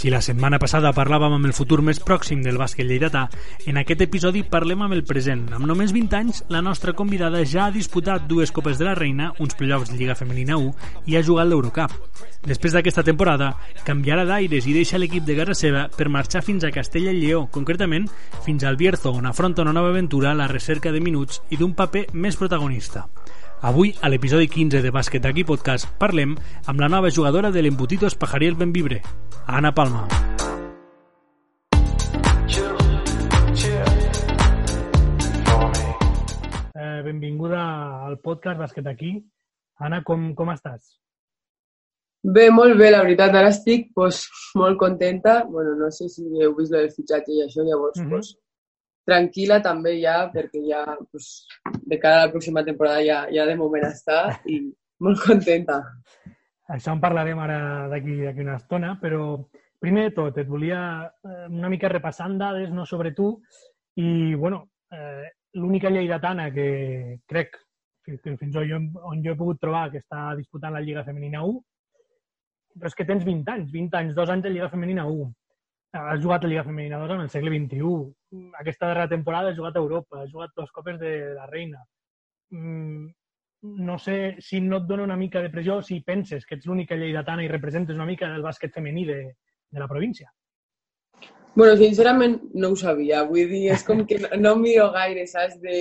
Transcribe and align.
Si 0.00 0.08
la 0.08 0.22
setmana 0.24 0.56
passada 0.56 0.94
parlàvem 0.96 1.34
amb 1.36 1.44
el 1.44 1.52
futur 1.52 1.82
més 1.84 1.98
pròxim 2.00 2.40
del 2.40 2.56
bàsquet 2.56 2.86
lleidatà, 2.88 3.26
en 3.68 3.76
aquest 3.76 4.00
episodi 4.00 4.40
parlem 4.48 4.86
amb 4.86 4.96
el 4.96 5.02
present. 5.04 5.42
Amb 5.52 5.68
només 5.68 5.92
20 5.92 6.16
anys, 6.16 6.38
la 6.48 6.62
nostra 6.64 6.94
convidada 6.96 7.42
ja 7.44 7.66
ha 7.66 7.74
disputat 7.74 8.24
dues 8.24 8.48
Copes 8.48 8.80
de 8.80 8.86
la 8.88 8.94
Reina, 8.96 9.26
uns 9.44 9.58
playoffs 9.58 9.92
de 9.92 9.98
Lliga 9.98 10.16
Femenina 10.16 10.56
1 10.56 10.72
i 11.12 11.18
ha 11.18 11.22
jugat 11.26 11.50
l'Eurocup. 11.50 11.92
Després 12.48 12.72
d'aquesta 12.72 13.04
temporada, 13.04 13.50
canviarà 13.84 14.24
d'aires 14.24 14.64
i 14.64 14.72
deixa 14.72 14.96
l'equip 14.96 15.28
de 15.28 15.36
casa 15.36 15.52
seva 15.52 15.82
per 15.92 16.08
marxar 16.08 16.40
fins 16.46 16.64
a 16.64 16.72
Castella 16.72 17.12
i 17.12 17.20
Lleó, 17.20 17.44
concretament 17.52 18.08
fins 18.46 18.64
al 18.64 18.80
Bierzo, 18.80 19.12
on 19.12 19.28
afronta 19.28 19.68
una 19.68 19.76
nova 19.76 19.92
aventura 19.92 20.32
a 20.32 20.38
la 20.38 20.48
recerca 20.48 20.96
de 20.96 21.04
minuts 21.04 21.42
i 21.50 21.60
d'un 21.60 21.76
paper 21.76 22.06
més 22.14 22.40
protagonista. 22.40 23.04
Avui, 23.62 23.94
a 24.00 24.08
l'episodi 24.08 24.46
15 24.48 24.80
de 24.80 24.88
Bàsquet 24.88 25.20
d'aquí 25.20 25.42
podcast, 25.44 25.84
parlem 26.00 26.30
amb 26.70 26.80
la 26.80 26.88
nova 26.88 27.10
jugadora 27.12 27.50
de 27.52 27.60
l'Embutitos 27.60 28.14
Pajariel 28.16 28.54
Benvibre, 28.56 29.02
Ana 29.44 29.74
Palma. 29.76 30.06
Eh, 36.72 37.02
benvinguda 37.04 37.60
al 38.06 38.16
podcast 38.24 38.64
Bàsquet 38.64 38.88
aquí. 38.88 39.12
Ana, 39.76 40.00
com, 40.08 40.30
com 40.32 40.56
estàs? 40.56 40.96
Bé, 42.24 42.48
molt 42.48 42.80
bé, 42.80 42.88
la 42.94 43.04
veritat. 43.04 43.36
Ara 43.36 43.52
estic 43.52 43.90
pues, 43.92 44.24
molt 44.56 44.80
contenta. 44.80 45.42
bueno, 45.44 45.76
no 45.76 45.90
sé 45.92 46.08
si 46.08 46.24
heu 46.40 46.56
vist 46.56 46.72
el 46.72 46.88
fitxatge 46.96 47.36
i 47.36 47.44
això, 47.44 47.60
llavors 47.60 48.00
mm 48.00 48.06
-hmm. 48.06 48.08
pues, 48.08 48.36
tranquil·la 49.10 49.60
també 49.64 49.96
ja, 50.00 50.16
perquè 50.32 50.62
ja 50.68 50.84
pues, 51.10 51.30
de 51.82 51.98
cara 52.00 52.22
a 52.22 52.26
la 52.26 52.32
pròxima 52.32 52.64
temporada 52.66 53.02
ja, 53.04 53.24
ja 53.34 53.46
de 53.48 53.56
moment 53.58 53.88
està 53.88 54.20
i 54.46 54.60
molt 55.04 55.22
contenta. 55.26 55.80
Això 56.70 56.94
en 56.94 57.02
parlarem 57.02 57.38
ara 57.42 57.60
d'aquí 57.90 58.20
una 58.44 58.56
estona, 58.60 58.94
però 59.02 59.40
primer 59.82 60.08
de 60.08 60.14
tot 60.14 60.38
et 60.38 60.48
volia 60.48 60.82
eh, 61.26 61.48
una 61.48 61.70
mica 61.72 61.90
repassant 61.90 62.38
dades 62.38 62.70
no, 62.70 62.86
sobre 62.86 63.10
tu 63.16 63.32
i, 63.98 64.34
bueno, 64.34 64.68
eh, 64.92 65.26
l'única 65.58 65.90
lleidatana 65.90 66.52
que 66.54 67.18
crec 67.26 67.58
fins 68.10 68.56
on 68.56 68.86
on 69.06 69.20
jo 69.22 69.32
he 69.32 69.38
pogut 69.38 69.60
trobar 69.60 69.90
que 69.90 70.00
està 70.00 70.30
disputant 70.36 70.72
la 70.74 70.80
Lliga 70.82 71.04
Femenina 71.04 71.42
1 71.46 71.58
però 72.78 72.90
és 72.90 72.96
que 72.96 73.06
tens 73.06 73.24
20 73.26 73.52
anys, 73.52 73.70
20 73.72 73.98
anys, 73.98 74.14
dos 74.14 74.30
anys 74.30 74.46
de 74.46 74.52
Lliga 74.54 74.70
Femenina 74.70 75.06
1. 75.08 75.28
Has 76.00 76.22
jugat 76.22 76.44
a 76.44 76.50
Lliga 76.50 76.64
Femenina 76.64 77.00
2 77.02 77.16
en 77.16 77.24
el 77.24 77.30
segle 77.32 77.52
XXI. 77.56 77.90
Aquesta 78.58 78.86
darrera 78.86 79.08
temporada 79.10 79.50
has 79.50 79.56
jugat 79.58 79.76
a 79.76 79.82
Europa, 79.82 80.20
has 80.22 80.30
jugat 80.30 80.52
dos 80.56 80.70
copes 80.70 80.98
de 81.00 81.34
la 81.34 81.46
reina. 81.46 81.82
Mm, 82.50 83.08
no 83.62 83.98
sé 83.98 84.36
si 84.40 84.60
no 84.60 84.78
et 84.80 84.86
dona 84.88 85.04
una 85.04 85.16
mica 85.16 85.42
de 85.42 85.50
pressió 85.50 85.80
si 85.82 86.00
penses 86.00 86.46
que 86.46 86.56
ets 86.56 86.66
l'única 86.66 86.96
lleidatana 86.96 87.44
i 87.44 87.50
representes 87.50 87.96
una 87.96 88.06
mica 88.08 88.30
el 88.30 88.44
bàsquet 88.44 88.72
femení 88.72 89.04
de, 89.08 89.18
de 89.70 89.80
la 89.82 89.88
província. 89.88 90.30
Bueno, 91.54 91.74
sincerament 91.76 92.38
no 92.54 92.70
ho 92.70 92.76
sabia. 92.78 93.24
Vull 93.26 93.50
dir, 93.50 93.64
és 93.74 93.82
com 93.84 94.04
que 94.06 94.20
no 94.38 94.54
miro 94.56 94.90
gaire, 94.94 95.26
saps? 95.26 95.58
De... 95.60 95.76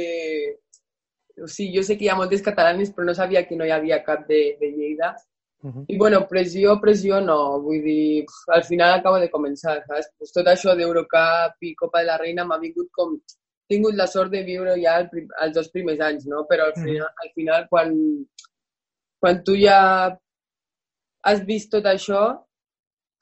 O 1.40 1.48
sigui, 1.48 1.78
jo 1.78 1.84
sé 1.86 1.96
que 1.96 2.08
hi 2.08 2.10
ha 2.12 2.18
moltes 2.20 2.42
catalanes, 2.44 2.90
però 2.92 3.06
no 3.08 3.16
sabia 3.16 3.46
que 3.48 3.56
no 3.56 3.68
hi 3.68 3.72
havia 3.72 4.02
cap 4.04 4.26
de, 4.28 4.42
de 4.60 4.72
Lleida. 4.74 5.14
Uh 5.62 5.72
-huh. 5.72 5.86
I, 5.88 5.98
bueno, 5.98 6.26
pressió, 6.28 6.80
pressió 6.80 7.20
no. 7.22 7.60
Vull 7.62 7.82
dir, 7.84 8.26
al 8.48 8.64
final 8.64 9.00
acabo 9.00 9.20
de 9.20 9.30
començar, 9.30 9.76
saps? 9.86 10.12
Pues 10.18 10.32
tot 10.32 10.48
això 10.48 10.76
d'Eurocup 10.76 11.56
i 11.62 11.76
Copa 11.76 12.00
de 12.00 12.06
la 12.06 12.18
Reina 12.18 12.46
m'ha 12.46 12.60
vingut 12.60 12.90
com... 12.92 13.20
He 13.70 13.76
tingut 13.76 13.94
la 13.96 14.08
sort 14.08 14.32
de 14.32 14.42
viure 14.44 14.74
ja 14.82 14.98
el, 15.00 15.10
els 15.44 15.54
dos 15.54 15.70
primers 15.70 16.00
anys, 16.00 16.26
no? 16.26 16.46
Però 16.50 16.66
al 16.66 16.74
final, 16.74 17.06
uh 17.06 17.12
-huh. 17.12 17.24
al 17.24 17.32
final 17.36 17.68
quan, 17.70 17.94
quan 19.20 19.44
tu 19.44 19.56
ja 19.56 20.18
has 21.22 21.46
vist 21.46 21.72
tot 21.72 21.86
això, 21.86 22.24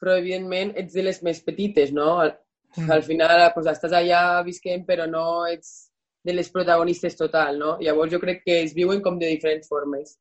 però 0.00 0.16
evidentment 0.18 0.72
ets 0.76 0.94
de 0.94 1.02
les 1.02 1.22
més 1.22 1.42
petites, 1.42 1.92
no? 1.92 2.18
Al, 2.22 2.32
mm. 2.76 2.90
al 2.90 3.02
final 3.02 3.52
pues, 3.54 3.66
estàs 3.66 3.92
allà 3.92 4.22
visquent 4.46 4.86
però 4.86 5.08
no 5.10 5.46
ets 5.46 5.90
de 6.24 6.32
les 6.32 6.50
protagonistes 6.50 7.16
total, 7.16 7.58
no? 7.58 7.76
Llavors 7.80 8.12
jo 8.12 8.20
crec 8.22 8.42
que 8.44 8.62
es 8.62 8.74
viuen 8.74 9.02
com 9.02 9.18
de 9.18 9.26
diferents 9.26 9.68
formes. 9.68 10.16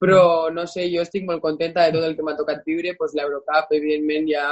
Però, 0.00 0.48
no 0.56 0.64
sé, 0.70 0.86
jo 0.92 1.02
estic 1.04 1.26
molt 1.28 1.42
contenta 1.44 1.84
de 1.84 1.98
tot 1.98 2.06
el 2.06 2.14
que 2.16 2.24
m'ha 2.24 2.36
tocat 2.38 2.62
viure, 2.66 2.94
pues, 2.98 3.16
l'Eurocup, 3.16 3.74
evidentment, 3.76 4.28
ja... 4.30 4.46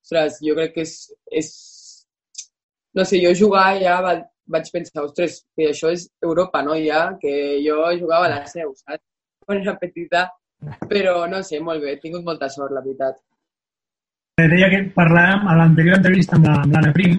Ostres, 0.00 0.38
jo 0.40 0.54
crec 0.56 0.72
que 0.78 0.84
és, 0.86 0.94
és... 1.40 1.48
No 2.96 3.04
sé, 3.04 3.20
jo 3.20 3.34
jugar 3.36 3.66
ja 3.82 3.98
va, 4.00 4.14
vaig 4.50 4.70
pensar, 4.72 5.04
ostres, 5.04 5.42
que 5.54 5.68
això 5.70 5.92
és 5.94 6.08
Europa, 6.24 6.62
no? 6.66 6.76
Ja, 6.80 7.02
que 7.20 7.32
jo 7.64 7.82
jugava 8.00 8.26
a 8.26 8.32
la 8.38 8.46
seu, 8.50 8.72
saps? 8.80 9.04
Quan 9.44 9.60
era 9.60 9.76
petita, 9.78 10.24
però 10.88 11.24
no 11.30 11.42
sé, 11.46 11.60
molt 11.60 11.82
bé, 11.84 11.94
he 11.94 12.00
tingut 12.02 12.24
molta 12.24 12.48
sort, 12.52 12.72
la 12.74 12.82
veritat. 12.84 13.20
Deia 14.40 14.70
que 14.72 14.84
parlàvem 14.96 15.48
a 15.50 15.56
l'anterior 15.58 15.98
entrevista 15.98 16.38
amb 16.38 16.48
l'Anna 16.48 16.80
la, 16.86 16.92
Prim 16.96 17.18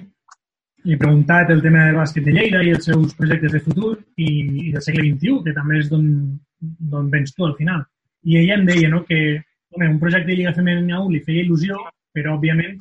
i 0.82 0.94
he 0.94 0.98
preguntat 0.98 1.52
el 1.54 1.60
tema 1.62 1.84
del 1.86 1.98
bàsquet 2.00 2.24
de 2.26 2.32
Lleida 2.34 2.62
i 2.66 2.72
els 2.74 2.88
seus 2.88 3.12
projectes 3.14 3.52
de 3.54 3.60
futur 3.62 3.92
i, 4.16 4.30
i 4.66 4.72
del 4.72 4.82
segle 4.82 5.04
XXI, 5.06 5.36
que 5.44 5.54
també 5.54 5.78
és 5.78 5.90
d'on 5.92 6.08
vens 7.12 7.34
tu 7.34 7.46
al 7.46 7.56
final. 7.58 7.84
I 8.24 8.38
ella 8.42 8.58
em 8.60 8.66
deia 8.68 8.88
no, 8.90 9.02
que 9.04 9.18
home, 9.72 9.88
un 9.88 9.98
projecte 10.00 10.30
de 10.30 10.38
Lliga 10.38 10.54
Femenina 10.54 11.00
1 11.02 11.12
li 11.12 11.22
feia 11.26 11.44
il·lusió, 11.44 11.78
però 12.14 12.36
òbviament 12.36 12.78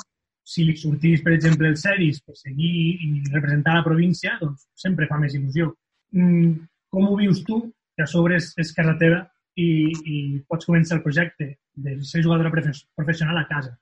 si 0.52 0.66
li 0.68 0.76
sortís, 0.76 1.22
per 1.24 1.34
exemple, 1.36 1.70
el 1.70 1.78
Seris 1.78 2.20
per 2.26 2.36
seguir 2.36 2.72
i 3.06 3.12
representar 3.32 3.78
la 3.78 3.86
província, 3.86 4.36
doncs 4.42 4.66
sempre 4.76 5.08
fa 5.08 5.20
més 5.22 5.36
il·lusió. 5.38 5.70
Mm, 6.18 6.66
com 6.92 7.08
ho 7.08 7.16
vius 7.20 7.44
tu, 7.48 7.62
que 7.96 8.04
a 8.04 8.10
sobre 8.10 8.38
és, 8.40 8.52
és 8.60 8.74
casa 8.76 8.98
teva 9.00 9.22
i, 9.56 9.70
i 9.92 10.18
pots 10.50 10.68
començar 10.68 10.98
el 10.98 11.06
projecte 11.06 11.54
de 11.86 11.96
ser 12.08 12.24
jugadora 12.26 12.52
professional 12.52 13.40
a 13.40 13.48
casa? 13.48 13.78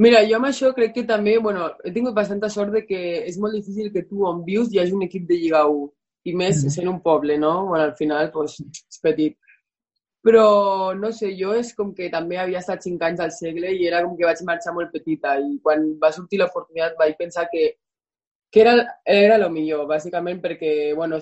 Mira, 0.00 0.24
jo 0.26 0.38
amb 0.38 0.48
això 0.48 0.72
crec 0.74 0.94
que 0.94 1.04
també, 1.06 1.36
bueno, 1.38 1.68
he 1.84 1.92
tingut 1.94 2.16
bastanta 2.16 2.48
sort 2.50 2.72
de 2.74 2.82
que 2.86 3.00
és 3.28 3.36
molt 3.38 3.54
difícil 3.54 3.92
que 3.92 4.02
tu 4.08 4.24
on 4.26 4.42
vius 4.46 4.72
hi 4.72 4.80
hagi 4.82 4.96
un 4.96 5.04
equip 5.06 5.28
de 5.28 5.38
Lliga 5.38 5.62
1 5.70 5.84
i 6.24 6.34
més 6.34 6.56
mm 6.56 6.66
-hmm. 6.66 6.74
sent 6.76 6.88
un 6.88 7.00
poble, 7.00 7.38
no? 7.38 7.66
Bueno, 7.66 7.84
al 7.84 7.96
final, 7.96 8.30
doncs, 8.32 8.60
és 8.60 9.00
petit. 9.02 9.36
Però, 10.24 10.94
no 10.96 11.12
sé, 11.12 11.34
jo 11.36 11.52
és 11.52 11.74
com 11.74 11.94
que 11.94 12.08
també 12.10 12.38
havia 12.38 12.58
estat 12.58 12.82
5 12.82 13.04
anys 13.04 13.20
al 13.20 13.32
segle 13.32 13.72
i 13.74 13.86
era 13.86 14.02
com 14.02 14.16
que 14.16 14.24
vaig 14.24 14.40
marxar 14.42 14.72
molt 14.74 14.90
petita 14.90 15.38
i 15.38 15.58
quan 15.62 15.98
va 16.02 16.12
sortir 16.12 16.38
l'oportunitat 16.40 16.96
vaig 16.98 17.16
pensar 17.18 17.44
que, 17.52 17.74
que 18.50 18.60
era, 18.60 18.74
era 19.04 19.36
el 19.36 19.50
millor, 19.50 19.86
bàsicament 19.86 20.40
perquè, 20.40 20.94
bueno, 20.94 21.18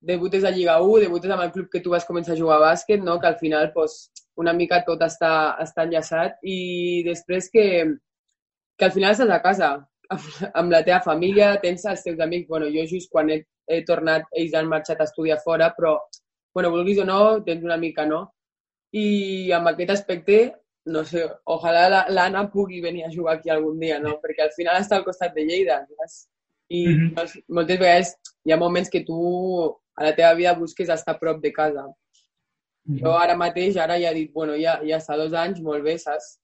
debutes 0.00 0.44
a 0.44 0.50
Lliga 0.50 0.80
1, 0.80 1.00
debutes 1.00 1.30
amb 1.30 1.42
el 1.42 1.52
club 1.52 1.68
que 1.68 1.80
tu 1.80 1.90
vas 1.90 2.06
començar 2.06 2.32
a 2.32 2.40
jugar 2.40 2.56
a 2.56 2.64
bàsquet, 2.70 3.02
no? 3.02 3.18
que 3.20 3.26
al 3.26 3.36
final 3.36 3.72
pues, 3.74 4.10
una 4.36 4.52
mica 4.52 4.82
tot 4.86 5.02
està, 5.02 5.56
està 5.60 5.84
enllaçat 5.84 6.38
i 6.42 7.02
després 7.04 7.50
que, 7.52 7.66
que 8.78 8.88
al 8.88 8.94
final 8.94 9.12
estàs 9.12 9.32
a 9.32 9.42
casa 9.42 9.70
amb 10.60 10.72
la 10.72 10.82
teva 10.86 11.02
família, 11.04 11.56
tens 11.62 11.84
els 11.84 12.04
teus 12.04 12.20
amics. 12.20 12.48
bueno, 12.48 12.70
jo 12.72 12.86
just 12.86 13.10
quan 13.10 13.30
he, 13.30 13.42
he 13.66 13.82
tornat, 13.88 14.28
ells 14.32 14.54
han 14.54 14.68
marxat 14.70 15.00
a 15.00 15.08
estudiar 15.08 15.38
fora, 15.44 15.72
però, 15.76 15.96
bueno, 16.54 16.70
vulguis 16.74 17.00
o 17.02 17.06
no, 17.08 17.18
tens 17.46 17.64
una 17.64 17.76
mica, 17.76 18.06
no? 18.06 18.22
I 18.92 19.50
amb 19.52 19.72
aquest 19.72 19.92
aspecte, 19.96 20.38
no 20.86 21.02
sé, 21.04 21.24
ojalà 21.50 22.06
l'Anna 22.08 22.44
la, 22.44 22.50
pugui 22.52 22.80
venir 22.80 23.04
a 23.04 23.12
jugar 23.12 23.36
aquí 23.36 23.50
algun 23.50 23.78
dia, 23.80 23.98
no? 24.00 24.16
Perquè 24.22 24.46
al 24.46 24.54
final 24.56 24.78
està 24.80 25.00
al 25.00 25.04
costat 25.04 25.34
de 25.34 25.44
Lleida, 25.48 25.82
saps? 25.98 26.28
I 26.68 26.86
mm 26.86 27.10
-hmm. 27.14 27.42
moltes 27.48 27.78
vegades 27.78 28.16
hi 28.44 28.52
ha 28.52 28.56
moments 28.56 28.90
que 28.90 29.04
tu 29.04 29.18
a 29.94 30.04
la 30.04 30.14
teva 30.14 30.34
vida 30.34 30.54
busques 30.54 30.88
estar 30.88 31.14
a 31.14 31.18
prop 31.18 31.40
de 31.42 31.52
casa. 31.52 31.82
Mm 31.82 32.94
-hmm. 32.94 33.00
Jo 33.02 33.18
ara 33.18 33.36
mateix, 33.36 33.76
ara 33.76 33.98
ja 33.98 34.10
he 34.10 34.14
dit, 34.14 34.32
bueno, 34.32 34.54
ja, 34.54 34.80
ja 34.82 34.98
està 34.98 35.16
dos 35.16 35.32
anys, 35.32 35.60
molt 35.60 35.84
bé, 35.84 35.98
saps? 35.98 36.40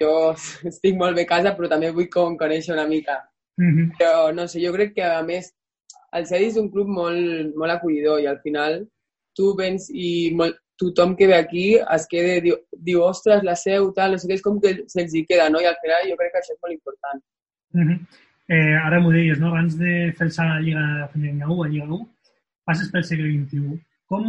jo 0.00 0.34
estic 0.70 0.96
molt 0.96 1.16
bé 1.16 1.26
a 1.26 1.30
casa, 1.34 1.54
però 1.56 1.68
també 1.68 1.90
vull 1.90 2.08
com 2.10 2.38
conèixer 2.38 2.74
una 2.74 2.86
mica. 2.86 3.18
Mm 3.58 3.72
-hmm. 3.72 3.90
Però, 3.98 4.32
no 4.34 4.46
sé, 4.48 4.60
jo 4.64 4.72
crec 4.72 4.94
que, 4.94 5.02
a 5.02 5.22
més, 5.22 5.52
el 6.18 6.26
Cedi 6.28 6.50
és 6.52 6.58
un 6.60 6.68
club 6.72 6.88
molt, 6.88 7.54
molt 7.56 7.76
acollidor 7.76 8.20
i 8.20 8.28
al 8.30 8.40
final 8.44 8.82
tu 9.36 9.52
vens 9.58 9.88
i 9.90 10.32
molt, 10.36 10.58
tothom 10.82 11.14
que 11.16 11.26
ve 11.26 11.36
aquí 11.36 11.66
es 11.94 12.06
queda, 12.10 12.40
diu, 12.44 12.56
diu 12.88 13.02
ostres, 13.06 13.44
la 13.46 13.54
seu, 13.56 13.90
tal, 13.96 14.14
no 14.14 14.20
sé 14.20 14.28
què, 14.28 14.38
és 14.38 14.44
com 14.44 14.58
que 14.62 14.74
se'ls 14.92 15.14
hi 15.14 15.24
queda, 15.28 15.48
no? 15.52 15.60
I 15.62 15.68
al 15.70 15.78
final 15.82 16.08
jo 16.10 16.18
crec 16.20 16.32
que 16.34 16.42
això 16.42 16.56
és 16.56 16.62
molt 16.64 16.74
important. 16.74 17.22
Mm 17.72 17.88
-hmm. 17.88 17.98
eh, 18.48 18.76
ara 18.86 19.00
m'ho 19.00 19.12
deies, 19.12 19.38
no? 19.40 19.48
Abans 19.48 19.78
de 19.78 20.12
fer 20.16 20.26
el 20.26 20.32
salt 20.32 20.50
a 20.50 20.54
la 20.54 20.60
Lliga 20.60 21.08
Femenina 21.12 21.46
1, 21.48 21.64
a 21.64 21.68
Lliga 21.68 21.86
1, 21.86 22.08
passes 22.64 22.90
pel 22.90 23.04
segle 23.04 23.28
XXI. 23.28 23.78
Com, 24.06 24.24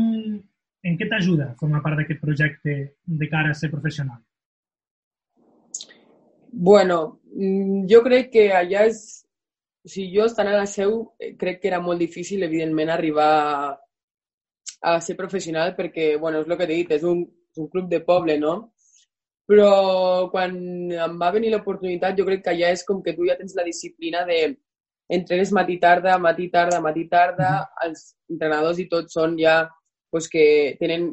en 0.84 0.98
què 0.98 1.10
t'ajuda 1.10 1.56
formar 1.60 1.82
part 1.82 1.98
d'aquest 1.98 2.22
projecte 2.22 2.96
de 3.06 3.30
cara 3.30 3.50
a 3.52 3.54
ser 3.54 3.72
professional? 3.72 4.20
Bueno, 6.52 7.20
mm, 7.34 7.88
jo 7.90 8.04
crec 8.04 8.32
que 8.32 8.52
allà 8.54 8.88
és... 8.88 9.23
O 9.84 9.90
sigui, 9.92 10.14
jo 10.16 10.26
estant 10.30 10.48
a 10.48 10.56
la 10.56 10.68
seu 10.70 10.94
eh, 11.20 11.34
crec 11.40 11.60
que 11.62 11.70
era 11.72 11.82
molt 11.84 12.00
difícil, 12.00 12.44
evidentment, 12.48 12.92
arribar 12.94 13.32
a, 13.48 13.72
a 14.94 15.00
ser 15.02 15.16
professional 15.20 15.74
perquè, 15.76 16.14
bueno, 16.20 16.42
és 16.42 16.48
el 16.48 16.58
que 16.60 16.68
t'he 16.68 16.78
dit, 16.82 16.94
és 16.98 17.04
un, 17.08 17.24
és 17.52 17.64
un 17.64 17.70
club 17.74 17.90
de 17.92 18.00
poble, 18.08 18.38
no? 18.40 18.54
Però 19.50 19.72
quan 20.32 20.56
em 21.08 21.18
va 21.20 21.32
venir 21.36 21.52
l'oportunitat, 21.52 22.16
jo 22.18 22.26
crec 22.30 22.46
que 22.46 22.54
allà 22.54 22.72
és 22.72 22.86
com 22.88 23.02
que 23.04 23.16
tu 23.18 23.28
ja 23.28 23.36
tens 23.40 23.58
la 23.58 23.68
disciplina 23.68 24.24
de 24.30 24.40
entrenes 25.18 25.52
matí 25.52 25.78
tarda, 25.80 26.16
matí 26.18 26.48
tarda, 26.50 26.80
matí 26.82 27.04
tarda, 27.12 27.52
els 27.84 28.14
entrenadors 28.32 28.80
i 28.80 28.88
tots 28.90 29.20
són 29.20 29.36
ja 29.40 29.58
pues, 30.10 30.30
que 30.32 30.46
tenen 30.80 31.12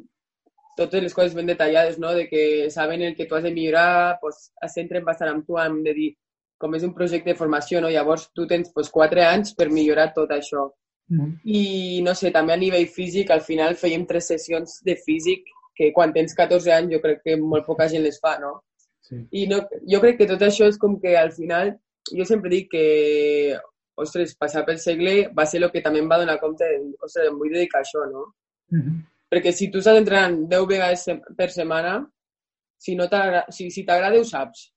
totes 0.77 1.03
les 1.03 1.15
coses 1.15 1.35
ben 1.35 1.51
detallades, 1.51 1.99
no? 1.99 2.15
de 2.15 2.29
que 2.29 2.71
saben 2.71 3.03
el 3.03 3.17
que 3.17 3.27
tu 3.27 3.35
has 3.35 3.43
de 3.43 3.53
millorar, 3.53 4.19
pues, 4.21 4.53
es 4.63 4.75
centren 4.79 5.05
bastant 5.05 5.35
amb 5.35 5.47
tu, 5.47 5.59
hem 5.59 5.83
de 5.85 5.95
dir, 5.97 6.11
com 6.61 6.75
és 6.77 6.85
un 6.85 6.93
projecte 6.97 7.33
de 7.33 7.39
formació, 7.39 7.81
no? 7.81 7.91
llavors 7.93 8.29
tu 8.37 8.47
tens 8.47 8.69
pues, 8.75 8.91
quatre 8.93 9.25
anys 9.25 9.55
per 9.57 9.71
millorar 9.73 10.11
tot 10.17 10.33
això. 10.37 10.67
Mm. 11.11 11.31
I, 11.45 11.63
no 12.07 12.15
sé, 12.15 12.31
també 12.35 12.55
a 12.55 12.61
nivell 12.61 12.87
físic, 12.87 13.33
al 13.33 13.43
final 13.47 13.79
fèiem 13.81 14.05
tres 14.07 14.29
sessions 14.31 14.79
de 14.87 14.95
físic 15.01 15.49
que 15.77 15.89
quan 15.97 16.13
tens 16.13 16.37
14 16.37 16.75
anys 16.77 16.93
jo 16.95 17.01
crec 17.03 17.23
que 17.25 17.39
molt 17.41 17.65
poca 17.67 17.89
gent 17.89 18.05
les 18.05 18.21
fa, 18.21 18.37
no? 18.43 18.59
Sí. 19.09 19.23
I 19.41 19.47
no, 19.51 19.63
jo 19.91 20.01
crec 20.03 20.21
que 20.21 20.29
tot 20.29 20.43
això 20.45 20.69
és 20.69 20.77
com 20.79 20.99
que 21.03 21.17
al 21.19 21.33
final, 21.33 21.73
jo 22.13 22.27
sempre 22.29 22.53
dic 22.53 22.69
que, 22.75 22.85
ostres, 24.01 24.37
passar 24.39 24.67
pel 24.67 24.79
segle 24.83 25.15
va 25.37 25.47
ser 25.49 25.63
el 25.63 25.71
que 25.73 25.83
també 25.85 26.03
em 26.05 26.11
va 26.11 26.21
donar 26.21 26.39
compte 26.43 26.69
de, 26.69 26.93
ostres, 27.01 27.31
em 27.31 27.41
vull 27.41 27.57
dedicar 27.57 27.81
a 27.81 27.87
això, 27.87 28.05
no? 28.13 28.27
Mm 28.71 28.83
-hmm. 28.83 29.01
Perquè 29.31 29.53
si 29.53 29.71
tu 29.71 29.79
estàs 29.79 29.97
entrenant 29.97 30.37
10 30.51 30.67
vegades 30.67 31.07
per 31.37 31.51
setmana, 31.51 31.95
si 32.79 32.95
no 32.97 33.07
si, 33.51 33.71
si 33.71 33.85
t'agrada 33.85 34.19
ho 34.19 34.25
saps. 34.25 34.73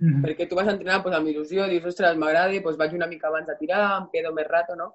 Mm 0.00 0.08
-hmm. 0.08 0.22
Perquè 0.24 0.48
tu 0.48 0.56
vas 0.56 0.68
a 0.68 0.72
entrenar 0.72 1.02
pues, 1.02 1.14
amb 1.14 1.28
il·lusió, 1.28 1.68
dius, 1.68 1.84
ostres, 1.84 2.16
m'agrada, 2.16 2.62
pues, 2.62 2.76
vaig 2.76 2.94
una 2.94 3.06
mica 3.06 3.28
abans 3.28 3.48
a 3.48 3.56
tirar, 3.58 4.00
em 4.00 4.06
quedo 4.12 4.32
més 4.32 4.48
rato, 4.48 4.74
no? 4.74 4.94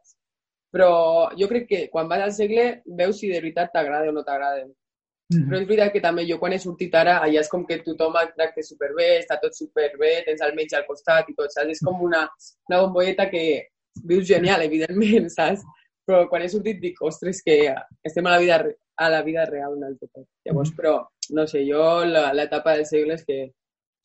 Però 0.74 1.30
jo 1.40 1.48
crec 1.48 1.68
que 1.68 1.90
quan 1.90 2.10
vas 2.10 2.22
al 2.22 2.34
segle 2.34 2.82
veus 2.86 3.20
si 3.20 3.30
de 3.30 3.40
veritat 3.40 3.72
t'agrada 3.72 4.10
o 4.10 4.12
no 4.12 4.24
t'agrada. 4.24 4.66
Mm 4.66 5.38
-hmm. 5.38 5.48
Però 5.50 5.62
és 5.62 5.68
veritat 5.68 5.92
que 5.94 6.02
també 6.02 6.26
jo 6.30 6.40
quan 6.40 6.54
he 6.54 6.60
sortit 6.60 6.96
ara, 6.96 7.22
allà 7.24 7.40
és 7.40 7.50
com 7.50 7.66
que 7.66 7.84
tothom 7.84 8.14
et 8.22 8.34
tracta 8.36 8.62
superbé, 8.62 9.20
està 9.20 9.40
tot 9.42 9.54
superbé, 9.54 10.24
tens 10.26 10.42
el 10.42 10.56
metge 10.56 10.76
al 10.76 10.86
costat 10.86 11.30
i 11.30 11.34
tot, 11.34 11.50
saps? 11.52 11.70
És 11.70 11.80
com 11.86 12.02
una, 12.02 12.30
una 12.70 12.82
bombolleta 12.82 13.30
que 13.30 13.68
vius 14.04 14.28
genial, 14.28 14.62
evidentment, 14.62 15.30
saps? 15.38 15.62
Però 16.06 16.28
quan 16.30 16.42
he 16.42 16.50
sortit 16.50 16.80
dic, 16.80 17.02
ostres, 17.02 17.42
que 17.42 17.76
estem 18.04 18.26
a 18.26 18.32
la 18.32 18.40
vida, 18.40 18.64
a 18.98 19.10
la 19.10 19.22
vida 19.24 19.46
real 19.46 19.74
un 19.78 19.84
altre 19.84 20.08
cop. 20.12 20.28
Llavors, 20.46 20.70
mm 20.70 20.74
-hmm. 20.74 20.78
però, 20.78 21.08
no 21.30 21.48
sé, 21.48 21.66
jo 21.72 22.06
l'etapa 22.06 22.76
del 22.76 22.86
segle 22.86 23.14
és 23.14 23.26
que 23.26 23.52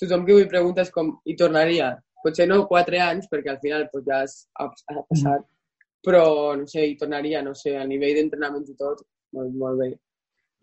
tothom 0.01 0.27
que 0.27 0.37
avui 0.37 0.49
pregunta 0.51 0.85
és 0.85 0.93
com, 0.95 1.15
i 1.29 1.37
tornaria? 1.39 1.95
Potser 2.25 2.47
no 2.49 2.67
quatre 2.69 3.01
anys, 3.01 3.29
perquè 3.31 3.55
al 3.55 3.61
final 3.63 3.87
pues, 3.93 4.05
ja 4.09 4.23
has, 4.25 4.37
ha, 4.61 4.69
passat, 5.09 5.47
però, 6.05 6.25
no 6.57 6.67
sé, 6.69 6.87
hi 6.89 6.97
tornaria, 7.01 7.43
no 7.45 7.55
sé, 7.57 7.77
a 7.77 7.87
nivell 7.89 8.19
d'entrenament 8.19 8.67
i 8.69 8.77
tot, 8.77 9.05
molt, 9.37 9.55
molt 9.57 9.81
bé. 9.81 9.91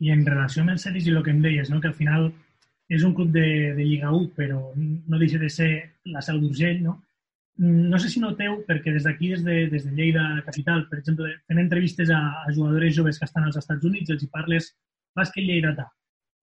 I 0.05 0.11
en 0.13 0.25
relació 0.25 0.61
amb 0.61 0.75
el 0.75 0.81
Ceris 0.81 1.07
i 1.07 1.13
el 1.13 1.23
que 1.25 1.33
em 1.33 1.41
deies, 1.41 1.71
no? 1.73 1.81
que 1.81 1.89
al 1.89 1.97
final 1.97 2.29
és 2.89 3.03
un 3.03 3.13
club 3.17 3.33
de, 3.33 3.73
de 3.75 3.83
Lliga 3.83 4.13
1, 4.13 4.29
però 4.37 4.61
no 4.77 5.19
deixa 5.19 5.39
de 5.41 5.49
ser 5.51 5.69
la 6.13 6.21
Seu 6.23 6.39
d'Urgell, 6.39 6.81
no? 6.85 7.01
No 7.57 7.97
sé 7.97 8.11
si 8.13 8.21
noteu, 8.21 8.59
perquè 8.67 8.93
des 8.93 9.05
d'aquí, 9.07 9.31
des, 9.33 9.43
de, 9.43 9.55
des 9.71 9.83
de 9.83 9.93
Lleida 9.97 10.23
Capital, 10.45 10.83
per 10.91 10.99
exemple, 10.99 11.31
fent 11.49 11.59
entrevistes 11.59 12.11
a, 12.13 12.19
a 12.45 12.53
jugadores 12.53 12.93
joves 12.95 13.17
que 13.17 13.25
estan 13.25 13.47
als 13.47 13.57
Estats 13.57 13.87
Units, 13.89 14.13
els 14.13 14.23
hi 14.23 14.29
parles 14.29 14.69
bàsquet 15.17 15.43
lleidatà. 15.43 15.87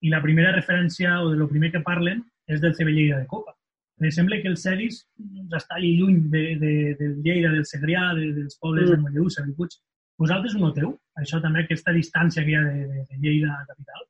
I 0.03 0.11
la 0.11 0.21
primera 0.25 0.51
referència, 0.53 1.21
o 1.23 1.31
de 1.31 1.39
lo 1.39 1.47
primer 1.49 1.71
que 1.73 1.85
parlen, 1.87 2.25
és 2.49 2.61
del 2.61 2.75
Lleida 2.91 3.21
de 3.21 3.27
Copa. 3.27 3.55
Em 4.03 4.11
sembla 4.11 4.41
que 4.43 4.51
el 4.51 4.57
doncs, 4.59 5.55
està 5.57 5.77
allà 5.79 5.91
lluny 5.99 6.17
de, 6.31 6.45
de, 6.61 6.73
del 6.99 7.13
Lleida, 7.23 7.53
del 7.55 7.65
Segrià, 7.65 8.09
de, 8.19 8.33
dels 8.41 8.59
pobles 8.59 8.89
mm. 8.89 8.95
de 8.95 9.03
Mollerussa, 9.03 9.45
de 9.47 9.55
Puig. 9.55 9.77
Vosaltres 10.19 10.55
ho 10.55 10.63
noteu? 10.63 10.93
Això 11.21 11.41
també, 11.43 11.63
aquesta 11.65 11.95
distància 11.95 12.43
que 12.43 12.53
hi 12.53 12.59
ha 12.59 12.65
de, 12.67 12.83
de, 12.91 13.05
de 13.11 13.21
Lleida 13.23 13.55
a 13.55 13.65
capital? 13.71 14.03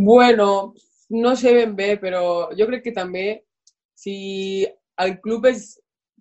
Bueno, 0.00 0.48
no 1.10 1.36
sé 1.36 1.52
ben 1.54 1.76
bé, 1.76 1.94
però 2.00 2.22
jo 2.56 2.66
crec 2.70 2.88
que 2.88 2.96
també 2.96 3.26
si 4.00 4.64
el 5.04 5.18
club 5.20 5.46
és, 5.50 5.74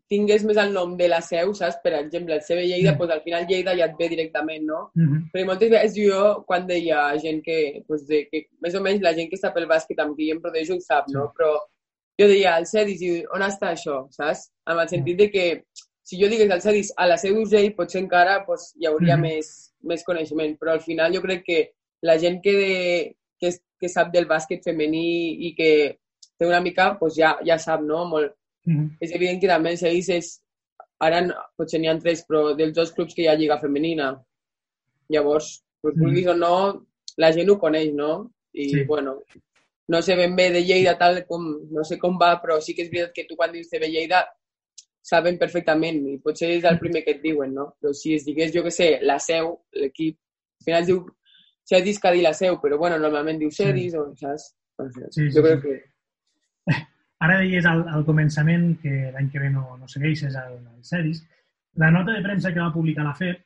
tingués 0.10 0.44
més 0.44 0.58
el 0.58 0.72
nom 0.74 0.96
de 0.98 1.08
la 1.08 1.20
seu, 1.22 1.52
saps? 1.54 1.78
Per 1.84 1.94
exemple, 2.00 2.34
el 2.34 2.46
CB 2.46 2.64
Lleida, 2.66 2.94
mm. 2.94 2.98
pues, 2.98 3.12
al 3.14 3.22
final 3.26 3.46
Lleida 3.48 3.76
ja 3.78 3.86
et 3.86 3.98
ve 4.00 4.08
directament, 4.10 4.64
no? 4.66 4.80
Mm 4.96 5.08
-hmm. 5.08 5.26
Però 5.34 5.46
moltes 5.46 5.70
vegades 5.70 5.96
jo, 5.96 6.22
quan 6.48 6.66
deia 6.68 7.04
gent 7.22 7.44
que, 7.44 7.84
pues, 7.88 8.08
de, 8.08 8.28
que 8.32 8.48
més 8.62 8.76
o 8.76 8.82
menys 8.82 9.02
la 9.02 9.14
gent 9.14 9.30
que 9.30 9.38
està 9.38 9.54
pel 9.54 9.68
bàsquet 9.68 10.00
amb 10.00 10.16
qui 10.18 10.32
em 10.32 10.42
protegeixo 10.42 10.76
ho 10.76 10.80
sap, 10.82 11.06
no? 11.14 11.32
Però 11.38 11.52
jo 12.20 12.28
deia, 12.28 12.56
al 12.56 12.66
Cedis, 12.66 13.02
i 13.02 13.24
on 13.36 13.42
està 13.42 13.70
això, 13.72 14.08
saps? 14.10 14.50
En 14.66 14.80
el 14.80 14.90
sentit 14.90 15.18
de 15.18 15.30
que 15.30 15.46
si 16.04 16.18
jo 16.22 16.28
digués 16.28 16.52
al 16.52 16.62
Cedis 16.62 16.92
a 16.98 17.06
la 17.06 17.18
seu 17.18 17.36
d'Urgell, 17.36 17.76
potser 17.76 18.02
encara 18.02 18.44
pues, 18.46 18.74
hi 18.80 18.88
hauria 18.88 19.16
mm 19.16 19.24
-hmm. 19.24 19.36
més, 19.36 19.74
més 19.82 20.04
coneixement, 20.04 20.58
però 20.58 20.72
al 20.72 20.82
final 20.82 21.14
jo 21.14 21.22
crec 21.22 21.44
que 21.46 21.60
la 22.02 22.18
gent 22.18 22.42
que, 22.42 22.54
de, 22.64 23.16
que, 23.40 23.50
que 23.80 23.90
sap 23.90 24.12
del 24.12 24.26
bàsquet 24.26 24.64
femení 24.64 25.38
i 25.48 25.54
que 25.56 26.00
té 26.38 26.48
una 26.48 26.62
mica, 26.62 26.98
pues 27.00 27.16
ja, 27.16 27.38
ja 27.46 27.58
sap, 27.58 27.82
no? 27.82 28.06
Molt, 28.06 28.39
Mm 28.70 28.78
-hmm. 28.78 28.98
És 29.02 29.12
evident 29.18 29.42
que 29.42 29.52
també 29.52 29.76
Seguís 29.78 30.10
és... 30.14 30.38
Ara 31.00 31.22
potser 31.58 31.80
n'hi 31.80 31.88
ha 31.88 31.98
tres, 31.98 32.26
però 32.28 32.56
dels 32.56 32.74
dos 32.76 32.92
clubs 32.92 33.16
que 33.16 33.24
hi 33.24 33.28
ha 33.28 33.36
Lliga 33.36 33.60
Femenina. 33.60 34.10
Llavors, 35.10 35.64
pues, 35.82 35.96
mm 35.96 36.04
vulguis 36.04 36.28
o 36.28 36.36
no, 36.36 36.56
la 37.18 37.32
gent 37.32 37.50
ho 37.50 37.58
coneix, 37.60 37.94
no? 37.94 38.32
I, 38.54 38.70
sí. 38.70 38.84
bueno, 38.84 39.22
no 39.88 40.02
sé 40.02 40.16
ben 40.16 40.36
bé 40.36 40.52
de 40.52 40.62
Lleida 40.64 40.98
tal 40.98 41.26
com, 41.26 41.46
no 41.72 41.84
sé 41.84 41.98
com 41.98 42.18
va, 42.22 42.42
però 42.42 42.60
sí 42.62 42.76
que 42.76 42.84
és 42.84 42.92
veritat 42.92 43.14
que 43.16 43.26
tu 43.30 43.36
quan 43.36 43.52
dius 43.52 43.70
de 43.70 43.88
Lleida 43.88 44.26
saben 45.02 45.40
perfectament 45.42 46.04
i 46.08 46.18
potser 46.22 46.52
és 46.58 46.66
el 46.70 46.78
primer 46.80 47.04
que 47.06 47.16
et 47.16 47.22
diuen, 47.24 47.54
no? 47.54 47.72
Però 47.80 47.94
si 47.94 48.14
es 48.16 48.26
digués, 48.26 48.52
jo 48.54 48.64
que 48.64 48.72
sé, 48.72 48.90
la 49.02 49.18
seu, 49.20 49.56
l'equip, 49.74 50.18
al 50.60 50.68
final 50.68 50.86
diu 50.86 51.06
Cedis 51.70 52.00
que 52.02 52.10
ha 52.10 52.14
dit 52.14 52.26
la 52.26 52.34
seu, 52.34 52.58
però 52.62 52.78
bueno, 52.78 52.98
normalment 53.02 53.40
diu 53.42 53.52
Cedis 53.54 53.94
sí. 53.94 53.98
o 53.98 54.06
saps? 54.20 54.52
Sí, 54.80 55.08
sí, 55.16 55.30
jo 55.36 55.46
crec 55.46 55.66
sí. 55.66 55.74
que 55.74 56.78
Ara 57.26 57.40
deies 57.42 57.66
al, 57.68 57.84
al 57.92 58.06
començament 58.08 58.72
que 58.82 59.12
l'any 59.14 59.28
que 59.32 59.42
ve 59.44 59.50
no, 59.52 59.66
no 59.78 59.88
segueixes 59.92 60.36
al, 60.40 60.56
al 60.60 60.84
Ceris. 60.88 61.22
La 61.82 61.92
nota 61.92 62.16
de 62.16 62.24
premsa 62.24 62.54
que 62.54 62.62
va 62.64 62.74
publicar 62.74 63.04
la 63.04 63.16
FED 63.16 63.42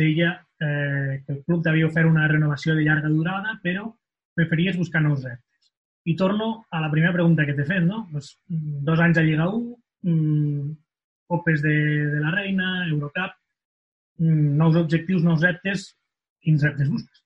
deia 0.00 0.34
eh, 0.60 1.22
que 1.24 1.32
el 1.34 1.40
club 1.44 1.64
t'havia 1.64 1.88
ofert 1.88 2.08
una 2.08 2.28
renovació 2.28 2.76
de 2.76 2.84
llarga 2.86 3.08
durada, 3.08 3.56
però 3.62 3.88
preferies 4.36 4.78
buscar 4.78 5.02
nous 5.02 5.24
reptes. 5.24 5.72
I 6.04 6.14
torno 6.16 6.66
a 6.70 6.80
la 6.80 6.90
primera 6.90 7.12
pregunta 7.12 7.44
que 7.46 7.54
t'he 7.56 7.66
fet, 7.66 7.82
no? 7.84 8.06
Pues, 8.12 8.30
dos 8.46 9.00
anys 9.00 9.18
a 9.20 9.24
Lliga 9.26 9.48
1, 9.48 9.74
mmm, 10.06 10.70
Copes 11.30 11.62
de, 11.62 11.74
de 12.10 12.20
la 12.20 12.30
Reina, 12.34 12.70
Eurocup, 12.88 13.34
mmm, 14.18 14.56
nous 14.58 14.76
objectius, 14.76 15.22
nous 15.22 15.42
reptes, 15.42 15.90
quins 16.40 16.62
reptes 16.62 16.88
busques? 16.88 17.24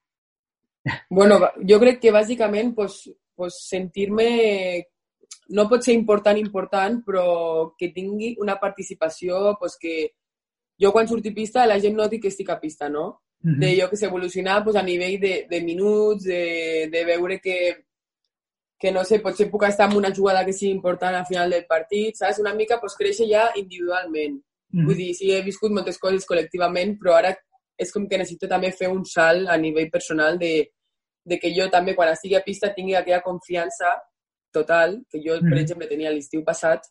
Bueno, 1.09 1.39
jo 1.65 1.79
crec 1.81 2.01
que 2.03 2.13
bàsicament 2.13 2.75
pues, 2.77 2.99
pues 3.35 3.57
sentir-me 3.71 4.85
no 5.49 5.69
pot 5.69 5.85
ser 5.85 5.95
important, 5.95 6.39
important, 6.39 7.01
però 7.05 7.75
que 7.79 7.91
tingui 7.93 8.35
una 8.41 8.57
participació 8.61 9.57
pues, 9.61 9.77
que 9.81 10.13
jo 10.81 10.93
quan 10.93 11.09
surti 11.09 11.35
pista 11.35 11.67
la 11.67 11.79
gent 11.81 11.97
noti 11.97 12.21
que 12.21 12.29
estic 12.33 12.51
a 12.51 12.61
pista, 12.61 12.89
no? 12.89 13.21
Mm 13.43 13.53
-hmm. 13.53 13.59
De 13.61 13.81
jo 13.81 13.91
que 13.91 13.97
s'evolucionar 13.97 14.65
pues, 14.65 14.77
a 14.77 14.83
nivell 14.83 15.21
de, 15.21 15.47
de 15.51 15.61
minuts, 15.61 16.25
de, 16.25 16.89
de 16.91 17.05
veure 17.05 17.41
que, 17.41 17.85
que 18.79 18.91
no 18.91 19.05
sé, 19.05 19.21
potser 19.21 19.51
puc 19.51 19.65
estar 19.65 19.91
en 19.91 19.97
una 19.97 20.15
jugada 20.15 20.45
que 20.45 20.53
sigui 20.53 20.73
important 20.73 21.15
al 21.15 21.27
final 21.27 21.51
del 21.51 21.67
partit, 21.67 22.17
saps? 22.17 22.39
Una 22.39 22.55
mica 22.55 22.81
pues, 22.81 22.95
créixer 22.95 23.29
ja 23.29 23.53
individualment. 23.55 24.43
Mm 24.71 24.81
-hmm. 24.81 24.87
Vull 24.87 24.97
dir, 24.97 25.15
sí, 25.15 25.31
he 25.31 25.43
viscut 25.43 25.73
moltes 25.73 25.99
coses 25.99 26.27
col·lectivament, 26.27 26.99
però 26.99 27.15
ara 27.15 27.37
és 27.77 27.93
com 27.93 28.09
que 28.09 28.19
necessito 28.19 28.49
també 28.49 28.73
fer 28.73 28.89
un 28.89 29.05
salt 29.05 29.49
a 29.49 29.57
nivell 29.57 29.91
personal 29.91 30.39
de, 30.39 30.71
de 31.25 31.39
que 31.39 31.53
jo 31.55 31.69
també, 31.71 31.95
quan 31.95 32.09
estigui 32.09 32.37
a 32.37 32.43
pista, 32.43 32.75
tingui 32.75 32.95
aquella 32.95 33.23
confiança 33.23 33.87
total, 34.55 35.01
que 35.11 35.21
jo, 35.25 35.37
per 35.45 35.59
exemple, 35.61 35.91
tenia 35.91 36.13
l'estiu 36.15 36.45
passat, 36.47 36.87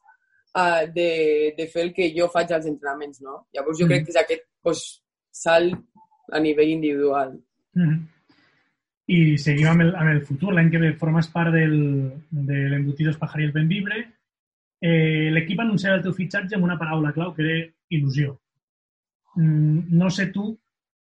uh, 0.54 0.84
de, 0.94 1.54
de 1.58 1.68
fer 1.72 1.88
el 1.88 1.94
que 1.96 2.12
jo 2.16 2.30
faig 2.34 2.54
als 2.54 2.68
entrenaments, 2.70 3.22
no? 3.26 3.44
Llavors 3.56 3.80
jo 3.80 3.90
crec 3.90 4.06
que 4.08 4.14
és 4.14 4.20
aquest 4.22 4.46
pues, 4.64 4.84
salt 5.34 5.80
a 6.32 6.42
nivell 6.44 6.74
individual. 6.76 7.36
Mm. 7.78 8.02
I 9.14 9.20
seguim 9.42 9.68
amb 9.68 9.84
el, 9.84 9.92
amb 10.00 10.14
el 10.14 10.22
futur. 10.28 10.54
L'any 10.56 10.70
que 10.72 10.80
ve 10.80 10.94
formes 11.00 11.28
part 11.34 11.52
del, 11.56 11.76
de 12.32 12.60
l'Embutidos 12.72 13.18
Pajariel 13.20 13.52
Benvibre. 13.56 14.00
Eh, 14.84 15.30
L'equip 15.34 15.60
anunciava 15.60 15.98
el 16.00 16.06
teu 16.06 16.16
fitxatge 16.16 16.56
amb 16.56 16.68
una 16.70 16.80
paraula 16.80 17.12
clau 17.16 17.34
que 17.36 17.44
era 17.44 17.58
il·lusió. 17.92 18.38
Mm, 19.36 19.98
no 20.00 20.10
sé 20.14 20.30
tu, 20.32 20.54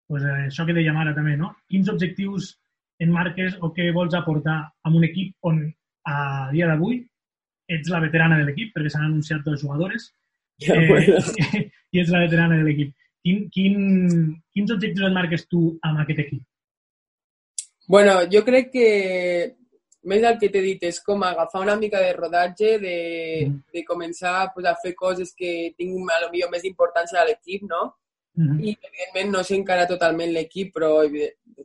pues, 0.08 0.22
eh, 0.24 0.46
això 0.50 0.66
que 0.66 0.76
dèiem 0.76 0.96
ara 1.00 1.14
també, 1.16 1.36
no? 1.40 1.54
Quins 1.70 1.88
objectius 1.92 2.52
en 3.00 3.12
marques 3.12 3.56
o 3.60 3.72
què 3.76 3.88
vols 3.94 4.14
aportar 4.16 4.58
amb 4.84 5.00
un 5.00 5.04
equip 5.08 5.34
on 5.48 5.64
a 6.06 6.48
dia 6.52 6.68
d'avui 6.70 7.00
ets 7.66 7.90
la 7.90 8.00
veterana 8.00 8.38
de 8.38 8.46
l'equip, 8.46 8.72
perquè 8.74 8.92
s'han 8.92 9.08
anunciat 9.08 9.42
dos 9.44 9.60
jugadores, 9.62 10.12
ja, 10.62 10.76
eh, 10.76 10.86
bueno. 10.88 11.18
i 11.92 12.02
ets 12.02 12.12
la 12.14 12.22
veterana 12.24 12.60
de 12.60 12.66
l'equip. 12.66 12.94
Quin, 13.26 13.46
quin, 13.50 13.76
quins 14.54 14.70
objectius 14.70 15.08
et 15.08 15.14
marques 15.14 15.48
tu 15.50 15.62
amb 15.82 16.04
aquest 16.04 16.22
equip? 16.22 16.44
Bueno, 17.90 18.20
jo 18.30 18.42
crec 18.46 18.70
que 18.70 18.88
més 20.06 20.22
el 20.22 20.38
que 20.38 20.50
t'he 20.54 20.62
dit 20.62 20.82
és 20.86 20.98
com 21.02 21.22
agafar 21.26 21.64
una 21.64 21.74
mica 21.78 22.00
de 22.02 22.12
rodatge, 22.14 22.76
de, 22.82 22.96
mm. 23.48 23.60
de 23.74 23.84
començar 23.86 24.52
pues, 24.54 24.66
a 24.66 24.76
fer 24.82 24.94
coses 24.94 25.34
que 25.34 25.72
tinguin 25.78 26.06
a 26.14 26.22
lo 26.22 26.30
millor 26.32 26.52
més 26.54 26.66
importància 26.68 27.20
a 27.22 27.26
l'equip, 27.26 27.66
no? 27.66 27.88
Mm 28.36 28.48
-hmm. 28.48 28.64
I, 28.68 28.78
evidentment, 28.82 29.30
no 29.32 29.42
sé 29.42 29.54
encara 29.56 29.86
totalment 29.86 30.32
l'equip, 30.32 30.74
però 30.74 30.90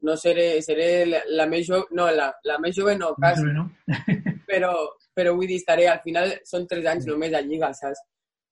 no 0.01 0.15
seré, 0.17 0.61
seré 0.61 1.05
la, 1.05 1.21
la 1.27 1.45
més 1.47 1.67
jove, 1.67 1.87
no, 1.91 2.09
la, 2.11 2.31
la 2.43 2.57
més 2.59 2.75
jove 2.75 2.95
no, 2.97 3.13
quasi. 3.15 3.43
No? 3.43 3.69
però, 4.49 4.71
però 5.13 5.35
vull 5.35 5.47
dir, 5.47 5.59
estaré, 5.59 5.87
al 5.87 6.01
final 6.03 6.31
són 6.47 6.67
tres 6.67 6.85
anys 6.85 7.05
només 7.09 7.33
a 7.33 7.41
Lliga, 7.41 7.73
saps? 7.73 7.99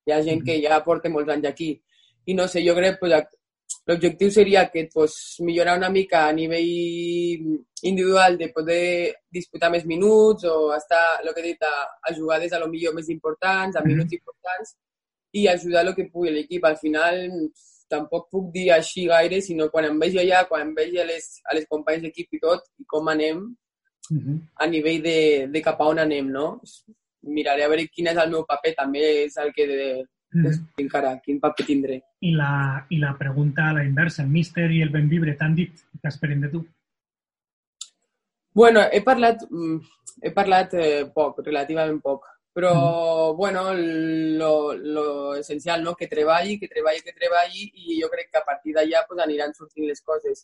Hi 0.06 0.12
ha 0.12 0.22
gent 0.26 0.44
que 0.46 0.60
ja 0.62 0.84
porta 0.84 1.10
molts 1.10 1.32
anys 1.32 1.48
aquí. 1.48 1.74
I 2.26 2.34
no 2.34 2.48
sé, 2.48 2.64
jo 2.66 2.76
crec, 2.76 3.00
pues, 3.00 3.16
l'objectiu 3.90 4.30
seria 4.32 4.68
que 4.70 4.88
pues, 4.94 5.38
millorar 5.40 5.78
una 5.78 5.90
mica 5.90 6.28
a 6.28 6.34
nivell 6.34 7.56
individual 7.82 8.38
de 8.38 8.50
poder 8.54 9.16
disputar 9.32 9.72
més 9.72 9.86
minuts 9.86 10.46
o 10.46 10.74
estar, 10.76 11.22
el 11.24 11.34
que 11.34 11.42
he 11.42 11.48
dit, 11.54 11.64
a, 11.64 11.88
a 12.04 12.14
jugades 12.14 12.54
a 12.54 12.60
lo 12.60 12.68
millor 12.68 12.94
més 12.94 13.10
importants, 13.10 13.76
a 13.76 13.86
minuts 13.86 14.14
importants, 14.14 14.76
i 15.32 15.48
ajudar 15.48 15.86
el 15.88 15.96
que 15.96 16.10
pugui 16.12 16.34
l'equip. 16.34 16.66
Al 16.66 16.78
final 16.78 17.22
tampoc 17.90 18.30
puc 18.32 18.52
dir 18.54 18.70
així 18.76 19.08
gaire, 19.10 19.42
sinó 19.42 19.70
quan 19.74 19.90
em 19.90 20.00
veig 20.00 20.20
allà, 20.22 20.46
quan 20.50 20.68
em 20.68 20.76
veig 20.78 21.00
a 21.00 21.08
les, 21.10 21.28
a 21.50 21.58
les 21.58 21.68
companys 21.70 22.06
d'equip 22.06 22.38
i 22.38 22.44
tot, 22.46 22.64
i 22.80 22.86
com 22.86 23.08
anem 23.08 23.44
uh 23.48 24.18
-huh. 24.18 24.38
a 24.56 24.68
nivell 24.68 25.02
de, 25.02 25.20
de 25.54 25.62
cap 25.62 25.82
a 25.82 25.90
on 25.92 26.00
anem, 26.00 26.30
no? 26.30 26.62
Miraré 27.22 27.64
a 27.64 27.70
veure 27.70 27.88
quin 27.88 28.08
és 28.08 28.18
el 28.18 28.30
meu 28.30 28.46
paper, 28.46 28.74
també 28.76 29.26
és 29.26 29.38
el 29.38 29.52
que 29.54 29.68
de, 29.68 30.06
-huh. 30.34 30.66
encara, 30.78 31.20
quin 31.24 31.40
paper 31.40 31.66
tindré. 31.66 32.02
I 32.22 32.34
la, 32.36 32.86
I 32.90 32.98
la 32.98 33.16
pregunta 33.18 33.70
a 33.70 33.74
la 33.74 33.84
inversa, 33.84 34.24
el 34.24 34.30
míster 34.30 34.70
i 34.72 34.82
el 34.82 34.90
Benvibre 34.94 35.36
t'han 35.38 35.56
dit 35.56 35.74
què 36.02 36.08
esperen 36.12 36.42
de 36.42 36.50
tu? 36.50 36.66
Bueno, 38.54 38.82
he 38.92 39.02
parlat, 39.02 39.46
mm, 39.50 39.80
he 40.24 40.32
parlat 40.36 40.74
eh, 40.74 41.06
poc, 41.14 41.40
relativament 41.46 42.02
poc, 42.02 42.26
però, 42.60 43.34
mm. 43.34 43.38
bueno, 43.38 43.74
lo, 43.74 44.74
lo 44.74 45.36
essencial, 45.36 45.82
no? 45.82 45.96
Que 45.96 46.08
treballi, 46.08 46.60
que 46.60 46.68
treballi, 46.68 47.00
que 47.00 47.14
treballi 47.14 47.70
i 47.74 48.02
jo 48.02 48.10
crec 48.12 48.28
que 48.34 48.40
a 48.42 48.44
partir 48.44 48.74
d'allà 48.76 49.06
pues, 49.08 49.22
aniran 49.24 49.54
sortint 49.56 49.88
les 49.88 50.02
coses. 50.02 50.44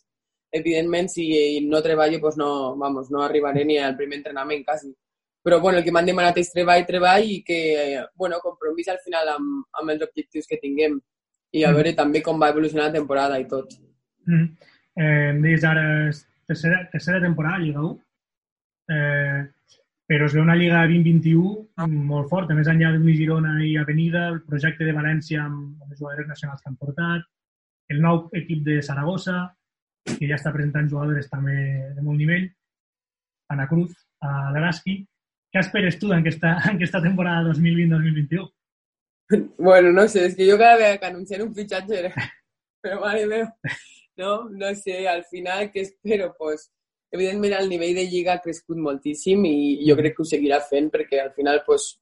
Evidentment, 0.50 1.10
si 1.12 1.26
no 1.68 1.82
treballo, 1.82 2.18
pues 2.20 2.38
no, 2.40 2.74
vamos, 2.80 3.10
no 3.10 3.20
arribaré 3.22 3.66
ni 3.66 3.76
al 3.76 3.98
primer 3.98 4.22
entrenament, 4.22 4.64
quasi. 4.64 4.94
Però, 5.44 5.60
bueno, 5.60 5.78
el 5.78 5.84
que 5.84 5.92
m'han 5.92 6.08
demanat 6.08 6.40
és 6.40 6.48
treball, 6.54 6.86
treball 6.88 7.28
i 7.28 7.42
que, 7.44 7.58
bueno, 8.14 8.40
compromís 8.40 8.88
al 8.88 9.02
final 9.04 9.34
amb, 9.34 9.66
amb 9.76 9.92
els 9.92 10.06
objectius 10.08 10.48
que 10.48 10.60
tinguem 10.62 10.96
i 11.52 11.66
a 11.66 11.68
mm. 11.68 11.76
veure 11.76 11.92
també 12.00 12.22
com 12.24 12.40
va 12.40 12.48
evolucionar 12.54 12.88
la 12.88 12.96
temporada 12.96 13.36
i 13.42 13.44
tot. 13.50 13.76
Mm. 14.24 14.72
Eh, 14.96 15.28
em 15.34 15.44
deies 15.44 15.68
ara 15.68 15.84
tercera, 16.48 16.80
tercera 16.96 17.20
temporada, 17.20 17.60
Lliga 17.60 17.84
1. 17.84 17.92
Eh, 18.96 19.44
però 20.06 20.26
es 20.28 20.34
veu 20.36 20.44
una 20.44 20.54
Lliga 20.54 20.84
2021 20.86 21.88
molt 22.10 22.30
forta, 22.30 22.54
més 22.54 22.68
enllà 22.70 22.92
d'Uni 22.94 23.16
Girona 23.18 23.56
i 23.66 23.74
Avenida, 23.80 24.28
el 24.32 24.42
projecte 24.46 24.86
de 24.86 24.94
València 24.94 25.42
amb 25.42 25.82
els 25.88 25.98
jugadors 25.98 26.28
nacionals 26.30 26.62
que 26.62 26.70
han 26.70 26.78
portat, 26.78 27.26
el 27.90 28.02
nou 28.02 28.26
equip 28.38 28.62
de 28.66 28.78
Saragossa, 28.82 29.40
que 30.06 30.28
ja 30.30 30.38
està 30.38 30.52
presentant 30.54 30.88
jugadors 30.90 31.26
també 31.30 31.56
de 31.96 32.02
molt 32.02 32.18
nivell, 32.22 32.46
Ana 33.50 33.66
Cruz, 33.70 33.94
a 34.22 34.50
l'Araski. 34.54 35.00
Què 35.52 35.62
esperes 35.62 35.98
tu 35.98 36.12
en 36.12 36.22
aquesta, 36.22 36.54
en 36.70 36.76
aquesta 36.78 37.02
temporada 37.02 37.50
2020-2021? 37.50 38.46
Bueno, 39.58 39.90
no 39.92 40.06
sé, 40.06 40.28
és 40.28 40.38
que 40.38 40.46
jo 40.46 40.58
cada 40.58 40.78
vegada 40.78 41.02
que 41.02 41.10
anuncien 41.10 41.42
un 41.42 41.54
fitxatge, 41.54 42.12
però 42.82 43.00
mare 43.02 43.26
meu, 43.30 43.46
no, 44.22 44.32
no 44.50 44.72
sé, 44.78 45.00
al 45.10 45.24
final, 45.30 45.66
què 45.74 45.82
espero? 45.82 46.30
Pues, 46.38 46.68
evidentment 47.12 47.54
el 47.58 47.68
nivell 47.68 47.94
de 47.94 48.06
lliga 48.10 48.34
ha 48.34 48.42
crescut 48.42 48.78
moltíssim 48.82 49.44
i 49.48 49.56
jo 49.88 49.96
crec 49.98 50.16
que 50.16 50.24
ho 50.24 50.28
seguirà 50.28 50.60
fent 50.64 50.90
perquè 50.92 51.22
al 51.22 51.32
final, 51.36 51.62
pues, 51.66 51.94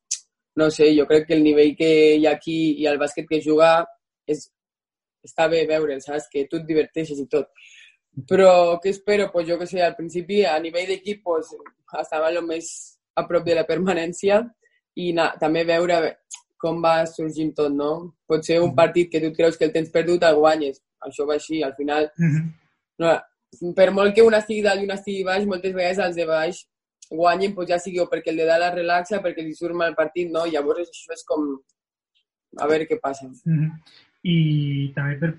no 0.56 0.70
sé, 0.70 0.90
jo 0.96 1.06
crec 1.10 1.28
que 1.28 1.34
el 1.34 1.44
nivell 1.44 1.74
que 1.76 1.90
hi 2.16 2.26
ha 2.26 2.34
aquí 2.38 2.58
i 2.82 2.86
el 2.90 2.98
bàsquet 2.98 3.28
que 3.30 3.42
juga 3.44 3.70
és, 4.26 4.46
està 5.26 5.48
bé 5.50 5.64
veure'l, 5.68 6.02
saps? 6.02 6.28
Que 6.32 6.46
tu 6.50 6.60
et 6.60 6.66
diverteixes 6.68 7.20
i 7.20 7.26
tot. 7.30 7.50
Però 8.30 8.78
què 8.82 8.92
espero? 8.94 9.30
Pues 9.32 9.48
jo 9.48 9.58
que 9.58 9.66
sé, 9.66 9.82
al 9.82 9.96
principi 9.98 10.44
a 10.46 10.58
nivell 10.62 10.92
d'equip 10.92 11.24
pues, 11.24 11.50
estava 12.00 12.30
el 12.30 12.40
més 12.46 12.70
a 13.18 13.26
prop 13.26 13.44
de 13.46 13.56
la 13.58 13.66
permanència 13.66 14.40
i 15.02 15.12
na, 15.14 15.32
també 15.40 15.64
veure 15.66 16.00
com 16.64 16.80
va 16.82 17.02
sorgint 17.10 17.52
tot, 17.56 17.72
no? 17.74 18.16
Pot 18.26 18.46
ser 18.46 18.60
un 18.62 18.72
partit 18.76 19.10
que 19.12 19.20
tu 19.20 19.32
creus 19.36 19.58
que 19.58 19.66
el 19.68 19.72
tens 19.74 19.90
perdut, 19.92 20.22
el 20.24 20.38
guanyes. 20.38 20.80
Això 21.04 21.26
va 21.28 21.36
així, 21.36 21.60
al 21.62 21.74
final... 21.76 22.08
No, 23.02 23.10
per 23.76 23.90
molt 23.92 24.14
que 24.14 24.24
una 24.26 24.40
estigui 24.42 24.62
dalt 24.64 24.82
i 24.82 24.88
una 24.88 24.98
estigui 24.98 25.24
baix, 25.26 25.46
moltes 25.46 25.74
vegades 25.74 26.02
els 26.06 26.16
de 26.16 26.26
baix 26.28 26.64
guanyen, 27.10 27.54
doncs 27.54 27.70
ja 27.70 27.78
sigui 27.78 28.00
o 28.00 28.08
perquè 28.10 28.32
el 28.32 28.40
de 28.40 28.48
dalt 28.48 28.68
es 28.68 28.74
relaxa, 28.74 29.22
perquè 29.24 29.44
li 29.44 29.54
surt 29.54 29.76
mal 29.76 29.94
partit, 29.94 30.30
no? 30.32 30.46
Llavors 30.46 30.88
això 30.88 31.12
és 31.14 31.24
com 31.28 31.50
a 32.60 32.68
veure 32.70 32.86
què 32.88 33.00
passa. 33.00 33.26
Mm 33.26 33.58
-hmm. 33.58 33.70
I 34.24 34.92
també 34.94 35.18
per 35.20 35.34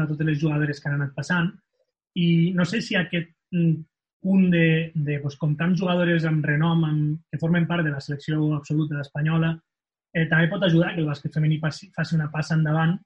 a 0.00 0.06
totes 0.06 0.26
les 0.26 0.38
jugadores 0.40 0.80
que 0.80 0.88
han 0.88 1.00
anat 1.00 1.14
passant 1.14 1.50
i 2.14 2.52
no 2.54 2.64
sé 2.64 2.80
si 2.80 2.96
aquest 2.96 3.28
punt 4.22 4.50
de, 4.50 4.92
de 4.94 5.18
pues, 5.20 5.36
com 5.36 5.56
tants 5.56 5.80
jugadores 5.80 6.24
amb 6.24 6.44
renom 6.44 6.84
amb, 6.84 7.20
que 7.30 7.38
formen 7.38 7.66
part 7.66 7.84
de 7.84 7.90
la 7.90 8.00
selecció 8.00 8.54
absoluta 8.54 9.00
espanyola 9.00 9.50
eh, 10.14 10.28
també 10.30 10.48
pot 10.48 10.62
ajudar 10.62 10.94
que 10.94 11.00
el 11.00 11.08
bàsquet 11.10 11.34
femení 11.34 11.58
passi, 11.60 11.90
faci 11.96 12.14
una 12.14 12.30
passa 12.30 12.54
endavant 12.54 12.96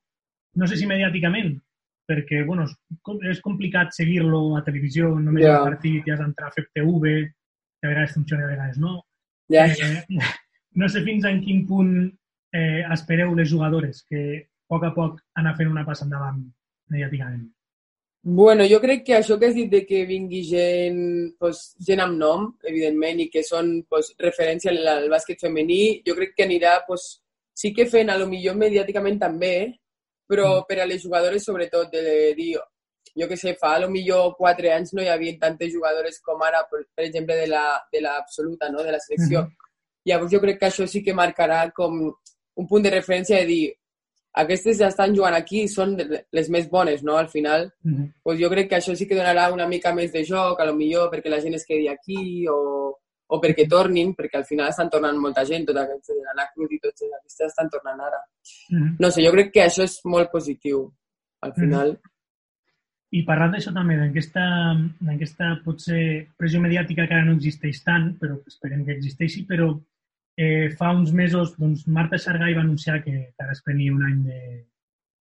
no 0.57 0.67
sé 0.67 0.77
si 0.77 0.87
mediàticament, 0.89 1.57
perquè 2.07 2.43
bueno, 2.47 2.67
és 3.31 3.41
complicat 3.45 3.95
seguir-lo 3.95 4.57
a 4.57 4.63
televisió, 4.67 5.11
només 5.19 5.45
yeah. 5.45 5.59
el 5.59 5.73
partit, 5.73 6.05
ja 6.07 6.15
has 6.15 6.23
d'entrar 6.23 6.51
a 6.51 6.55
fer 6.55 6.67
TV, 6.71 7.17
que 7.81 7.89
a 7.89 7.93
vegades 7.93 8.15
funciona, 8.15 8.47
a 8.47 8.53
vegades 8.53 8.79
no. 8.83 9.01
Yeah. 9.53 9.75
Eh, 9.75 10.21
no 10.81 10.89
sé 10.93 11.03
fins 11.07 11.27
en 11.29 11.43
quin 11.43 11.65
punt 11.67 11.93
eh, 12.07 12.83
espereu 12.95 13.35
les 13.35 13.51
jugadores 13.51 14.05
que 14.09 14.23
a 14.39 14.47
poc 14.71 14.87
a 14.87 14.95
poc 14.95 15.21
anar 15.39 15.55
fent 15.59 15.71
una 15.71 15.85
passa 15.87 16.07
endavant 16.07 16.41
mediàticament. 16.91 17.45
Bueno, 18.27 18.65
jo 18.67 18.81
crec 18.83 19.05
que 19.07 19.15
això 19.15 19.37
que 19.39 19.47
has 19.47 19.55
dit 19.55 19.69
de 19.71 19.85
que 19.87 20.01
vingui 20.07 20.41
gent, 20.49 20.97
pues, 21.39 21.77
gent 21.87 22.01
amb 22.03 22.17
nom, 22.19 22.49
evidentment, 22.67 23.21
i 23.23 23.29
que 23.31 23.45
són 23.47 23.85
pues, 23.87 24.09
referència 24.19 24.73
al, 24.73 24.81
al 24.91 25.07
bàsquet 25.13 25.45
femení, 25.45 26.01
jo 26.07 26.17
crec 26.19 26.35
que 26.35 26.43
anirà, 26.43 26.81
pues, 26.89 27.05
sí 27.55 27.71
que 27.77 27.87
fent, 27.87 28.11
a 28.11 28.19
lo 28.19 28.27
millor 28.27 28.59
mediàticament 28.59 29.21
també, 29.23 29.53
però 30.27 30.61
mm. 30.61 30.67
per 30.69 30.81
a 30.81 30.87
les 30.87 31.03
jugadores 31.03 31.45
sobretot 31.45 31.93
de 31.93 32.35
dir, 32.37 32.57
jo 33.17 33.29
que 33.29 33.37
sé, 33.37 33.55
fa 33.61 33.75
a 33.75 33.81
lo 33.85 33.89
millor 33.91 34.35
quatre 34.37 34.73
anys 34.73 34.93
no 34.93 35.03
hi 35.03 35.09
havia 35.09 35.39
tantes 35.41 35.73
jugadores 35.73 36.21
com 36.21 36.43
ara, 36.43 36.65
per, 36.71 36.85
per 36.95 37.07
exemple, 37.07 37.37
de 37.37 38.03
l'absoluta, 38.03 38.67
la, 38.67 38.73
no? 38.73 38.85
de 38.85 38.93
la 38.93 39.01
selecció. 39.01 39.43
Mm 39.43 39.47
-hmm. 39.47 39.65
Llavors 40.07 40.33
jo 40.33 40.41
crec 40.41 40.59
que 40.61 40.67
això 40.67 40.87
sí 40.87 41.03
que 41.03 41.15
marcarà 41.15 41.73
com 41.73 42.15
un 42.55 42.67
punt 42.67 42.83
de 42.83 42.91
referència 42.91 43.39
de 43.41 43.47
dir 43.47 43.75
aquestes 44.37 44.79
ja 44.79 44.89
estan 44.89 45.15
jugant 45.17 45.35
aquí 45.35 45.63
i 45.65 45.69
són 45.69 45.97
les 46.33 46.49
més 46.53 46.69
bones, 46.69 47.03
no? 47.03 47.17
Al 47.17 47.29
final, 47.29 47.73
mm 47.83 47.93
-hmm. 47.93 48.13
pues 48.23 48.39
jo 48.41 48.51
crec 48.51 48.69
que 48.69 48.77
això 48.77 48.95
sí 48.95 49.07
que 49.07 49.17
donarà 49.17 49.53
una 49.53 49.67
mica 49.67 49.95
més 49.95 50.13
de 50.13 50.25
joc, 50.25 50.61
a 50.61 50.65
lo 50.65 50.75
millor 50.75 51.11
perquè 51.11 51.29
la 51.31 51.41
gent 51.41 51.55
es 51.55 51.65
quedi 51.65 51.89
aquí 51.89 52.47
o, 52.49 52.99
o 53.27 53.39
perquè 53.43 53.67
tornin, 53.69 54.13
perquè 54.15 54.39
al 54.39 54.47
final 54.49 54.71
estan 54.71 54.91
tornant 54.91 55.17
molta 55.19 55.45
gent, 55.45 55.65
tota 55.67 55.83
aquesta 55.83 56.15
de 56.15 56.27
l'Anna 56.27 56.47
Cruz 56.53 56.75
i 56.77 56.83
tots 56.83 57.07
aquests 57.07 57.47
estan 57.49 57.71
tornant 57.73 58.01
ara. 58.09 58.21
Mm 58.71 58.79
-hmm. 58.79 58.97
No 59.01 59.11
sé, 59.11 59.25
jo 59.25 59.33
crec 59.33 59.53
que 59.53 59.65
això 59.65 59.83
és 59.83 59.99
molt 60.05 60.31
positiu, 60.31 60.93
al 61.41 61.51
mhm. 61.51 61.61
final. 61.61 61.89
Mm 61.89 61.97
-hmm. 61.97 62.13
I 63.19 63.23
parlant 63.25 63.53
d'això 63.53 63.73
també, 63.73 63.95
d'aquesta 63.97 65.61
potser 65.65 66.29
pressió 66.37 66.61
mediàtica 66.61 67.07
que 67.07 67.15
ara 67.15 67.25
no 67.25 67.37
existeix 67.37 67.83
tant, 67.85 68.19
però 68.21 68.43
esperem 68.47 68.85
que 68.85 68.93
existeixi, 68.93 69.47
però 69.47 69.79
eh, 70.37 70.71
fa 70.77 70.93
uns 70.93 71.13
mesos 71.13 71.57
doncs, 71.57 71.87
Marta 71.89 72.19
Xargai 72.19 72.55
va 72.55 72.61
anunciar 72.61 73.03
que, 73.03 73.33
que 73.35 73.43
ara 73.43 73.53
es 73.53 73.63
prenia 73.63 73.95
un 73.95 74.05
any 74.05 74.23
de, 74.23 74.67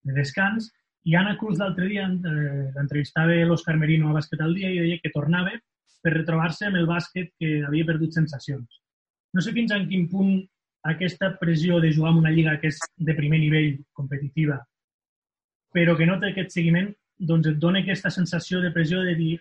de 0.03 0.13
descans 0.13 0.73
i 1.05 1.15
Anna 1.15 1.37
Cruz 1.39 1.57
l'altre 1.61 1.87
dia 1.87 2.03
eh, 2.09 2.65
l'entrevistava 2.75 3.37
l'Òscar 3.47 3.77
Merino 3.79 4.09
a 4.09 4.17
Bàsquet 4.17 4.41
al 4.43 4.55
dia 4.57 4.71
i 4.73 4.81
deia 4.81 4.99
que 5.01 5.13
tornava 5.13 5.55
per 6.05 6.13
retrobar-se 6.13 6.67
amb 6.67 6.77
el 6.77 6.85
bàsquet 6.85 7.31
que 7.41 7.55
havia 7.65 7.87
perdut 7.87 8.13
sensacions. 8.13 8.81
No 9.33 9.41
sé 9.41 9.53
fins 9.55 9.73
en 9.73 9.87
quin 9.89 10.05
punt 10.11 10.35
aquesta 10.85 11.31
pressió 11.39 11.79
de 11.81 11.89
jugar 11.95 12.11
en 12.13 12.19
una 12.21 12.33
lliga 12.35 12.59
que 12.61 12.69
és 12.69 12.77
de 13.07 13.15
primer 13.17 13.39
nivell 13.41 13.71
competitiva, 13.97 14.59
però 15.73 15.97
que 15.97 16.05
no 16.05 16.19
té 16.21 16.29
aquest 16.29 16.53
seguiment, 16.53 16.91
doncs 17.17 17.49
et 17.49 17.57
dona 17.63 17.81
aquesta 17.81 18.13
sensació 18.13 18.61
de 18.61 18.69
pressió 18.75 19.01
de 19.01 19.15
dir 19.17 19.33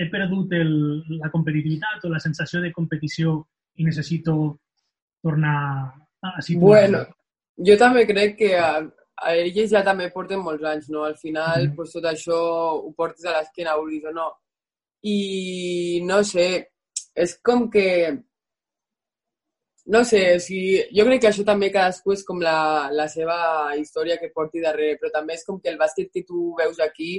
he 0.00 0.08
perdut 0.08 0.54
el, 0.56 0.72
la 1.20 1.28
competitivitat 1.28 2.06
o 2.08 2.14
la 2.14 2.22
sensació 2.22 2.62
de 2.64 2.72
competició 2.72 3.36
i 3.76 3.84
necessito 3.84 4.36
tornar 5.20 5.58
a 6.24 6.40
situar. 6.40 6.64
Bueno, 6.64 7.04
jo 7.68 7.76
també 7.76 8.06
crec 8.08 8.38
que 8.38 8.54
a, 8.56 8.78
a 9.20 9.34
elles 9.36 9.68
ja 9.74 9.84
també 9.84 10.08
porten 10.14 10.40
molts 10.40 10.64
anys, 10.64 10.88
no? 10.88 11.04
Al 11.04 11.18
final, 11.20 11.66
mm. 11.66 11.76
pues, 11.76 11.92
tot 11.92 12.08
això 12.08 12.38
ho 12.78 12.94
portes 12.96 13.28
a 13.28 13.36
l'esquena, 13.36 13.76
vulguis 13.76 14.08
o 14.08 14.16
no 14.16 14.30
i 15.02 16.00
no 16.04 16.20
sé, 16.24 16.48
és 17.16 17.36
com 17.44 17.68
que 17.72 17.86
no 19.90 20.04
sé, 20.04 20.20
o 20.36 20.40
sigui, 20.40 20.76
jo 20.94 21.04
crec 21.08 21.22
que 21.24 21.28
això 21.30 21.44
també 21.46 21.70
cadascú 21.74 22.12
és 22.14 22.22
com 22.26 22.38
la, 22.44 22.90
la 22.94 23.08
seva 23.10 23.36
història 23.80 24.18
que 24.20 24.30
porti 24.34 24.62
darrere, 24.62 24.98
però 25.00 25.10
també 25.14 25.34
és 25.34 25.42
com 25.46 25.58
que 25.58 25.72
el 25.72 25.80
bàsquet 25.80 26.12
que 26.14 26.22
tu 26.28 26.52
veus 26.58 26.78
aquí 26.84 27.16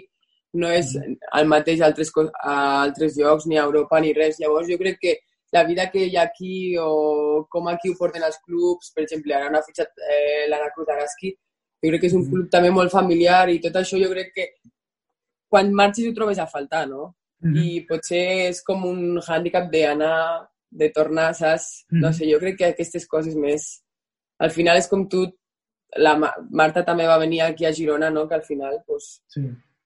no 0.61 0.69
és 0.71 0.93
el 0.95 1.50
mateix 1.51 1.81
a 1.81 1.89
altres, 1.89 2.11
a 2.43 2.55
altres 2.83 3.17
llocs, 3.17 3.47
ni 3.47 3.57
a 3.57 3.65
Europa, 3.67 4.00
ni 4.00 4.13
res. 4.15 4.39
Llavors 4.39 4.69
jo 4.71 4.77
crec 4.79 5.00
que 5.01 5.13
la 5.55 5.63
vida 5.67 5.89
que 5.91 6.05
hi 6.07 6.15
ha 6.15 6.25
aquí 6.29 6.77
o 6.79 7.45
com 7.51 7.67
aquí 7.67 7.91
ho 7.91 7.97
porten 8.00 8.23
els 8.23 8.39
clubs, 8.45 8.91
per 8.95 9.03
exemple, 9.03 9.35
ara 9.35 9.50
no 9.51 9.59
ha 9.59 9.67
fitxat 9.67 9.91
eh, 10.07 10.47
l'Anna 10.51 10.71
Cruz 10.75 10.91
Araski, 10.91 11.33
jo 11.83 11.91
crec 11.91 12.03
que 12.03 12.11
és 12.11 12.19
un 12.19 12.27
club 12.29 12.51
també 12.51 12.71
molt 12.71 12.93
familiar 12.93 13.50
i 13.51 13.59
tot 13.63 13.79
això 13.79 14.00
jo 14.00 14.11
crec 14.13 14.31
que 14.35 14.47
quan 15.51 15.73
marxis 15.75 16.07
ho 16.07 16.15
trobes 16.15 16.39
a 16.39 16.47
faltar, 16.47 16.85
no? 16.88 17.09
-hmm. 17.50 17.63
i 17.63 17.86
potser 17.89 18.50
és 18.50 18.63
com 18.63 18.86
un 18.86 19.19
hàndicap 19.19 19.71
d'anar, 19.71 20.48
de 20.69 20.89
tornar, 20.89 21.33
saps? 21.33 21.86
Mm 21.89 21.98
-hmm. 21.98 22.01
No 22.01 22.13
sé, 22.13 22.31
jo 22.31 22.39
crec 22.39 22.57
que 22.57 22.65
aquestes 22.65 23.07
coses 23.07 23.36
més... 23.36 23.83
Al 24.39 24.50
final 24.50 24.77
és 24.77 24.88
com 24.88 25.07
tu 25.07 25.27
la 25.98 26.15
Marta 26.51 26.83
també 26.86 27.05
va 27.07 27.17
venir 27.17 27.41
aquí 27.41 27.65
a 27.65 27.74
Girona, 27.74 28.10
no? 28.10 28.27
que 28.27 28.36
al 28.36 28.43
final, 28.43 28.81
pues, 28.88 29.21
sí. 29.27 29.41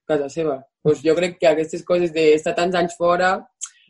casa 0.05 0.29
seva. 0.29 0.63
Pues 0.81 1.01
jo 1.01 1.15
crec 1.15 1.39
que 1.39 1.47
aquestes 1.47 1.83
coses 1.83 2.13
d'estar 2.13 2.53
tants 2.55 2.75
anys 2.75 2.95
fora, 2.97 3.31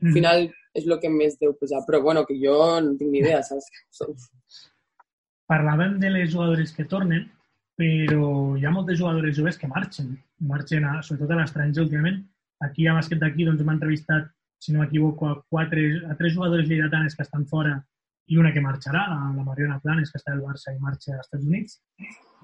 al 0.02 0.12
final 0.14 0.46
és 0.76 0.86
el 0.88 1.00
que 1.00 1.10
més 1.10 1.38
deu 1.40 1.54
pesar. 1.60 1.82
Però 1.88 2.02
bueno, 2.02 2.26
que 2.26 2.38
jo 2.40 2.56
no 2.82 2.96
tinc 3.00 3.12
ni 3.12 3.20
idea, 3.20 3.42
saps? 3.44 3.68
Parlàvem 5.52 6.00
de 6.00 6.10
les 6.10 6.32
jugadores 6.32 6.72
que 6.74 6.86
tornen, 6.86 7.28
però 7.76 8.56
hi 8.56 8.66
ha 8.66 8.72
moltes 8.72 9.00
jugadores 9.00 9.36
joves 9.38 9.60
que 9.60 9.68
marxen. 9.68 10.16
Marxen, 10.40 10.88
a, 10.88 11.02
sobretot 11.04 11.36
a 11.36 11.42
l'estranger 11.42 11.84
últimament. 11.84 12.24
Aquí 12.66 12.88
a 12.88 12.96
Bàsquet 12.98 13.22
d'aquí 13.22 13.46
doncs, 13.48 13.62
hem 13.62 13.74
entrevistat, 13.74 14.30
si 14.62 14.74
no 14.74 14.82
m'equivoco, 14.82 15.30
a, 15.30 15.42
quatre, 15.50 15.86
a 16.10 16.16
tres 16.20 16.34
jugadores 16.36 16.68
lleidatanes 16.70 17.16
que 17.16 17.26
estan 17.26 17.46
fora 17.50 17.76
i 18.28 18.40
una 18.42 18.52
que 18.54 18.64
marxarà, 18.64 19.04
la 19.10 19.44
Mariona 19.46 19.80
Planes, 19.84 20.12
que 20.12 20.18
està 20.22 20.34
al 20.34 20.42
Barça 20.42 20.74
i 20.74 20.80
marxa 20.82 21.14
als 21.14 21.28
Estats 21.28 21.46
Units. 21.46 21.80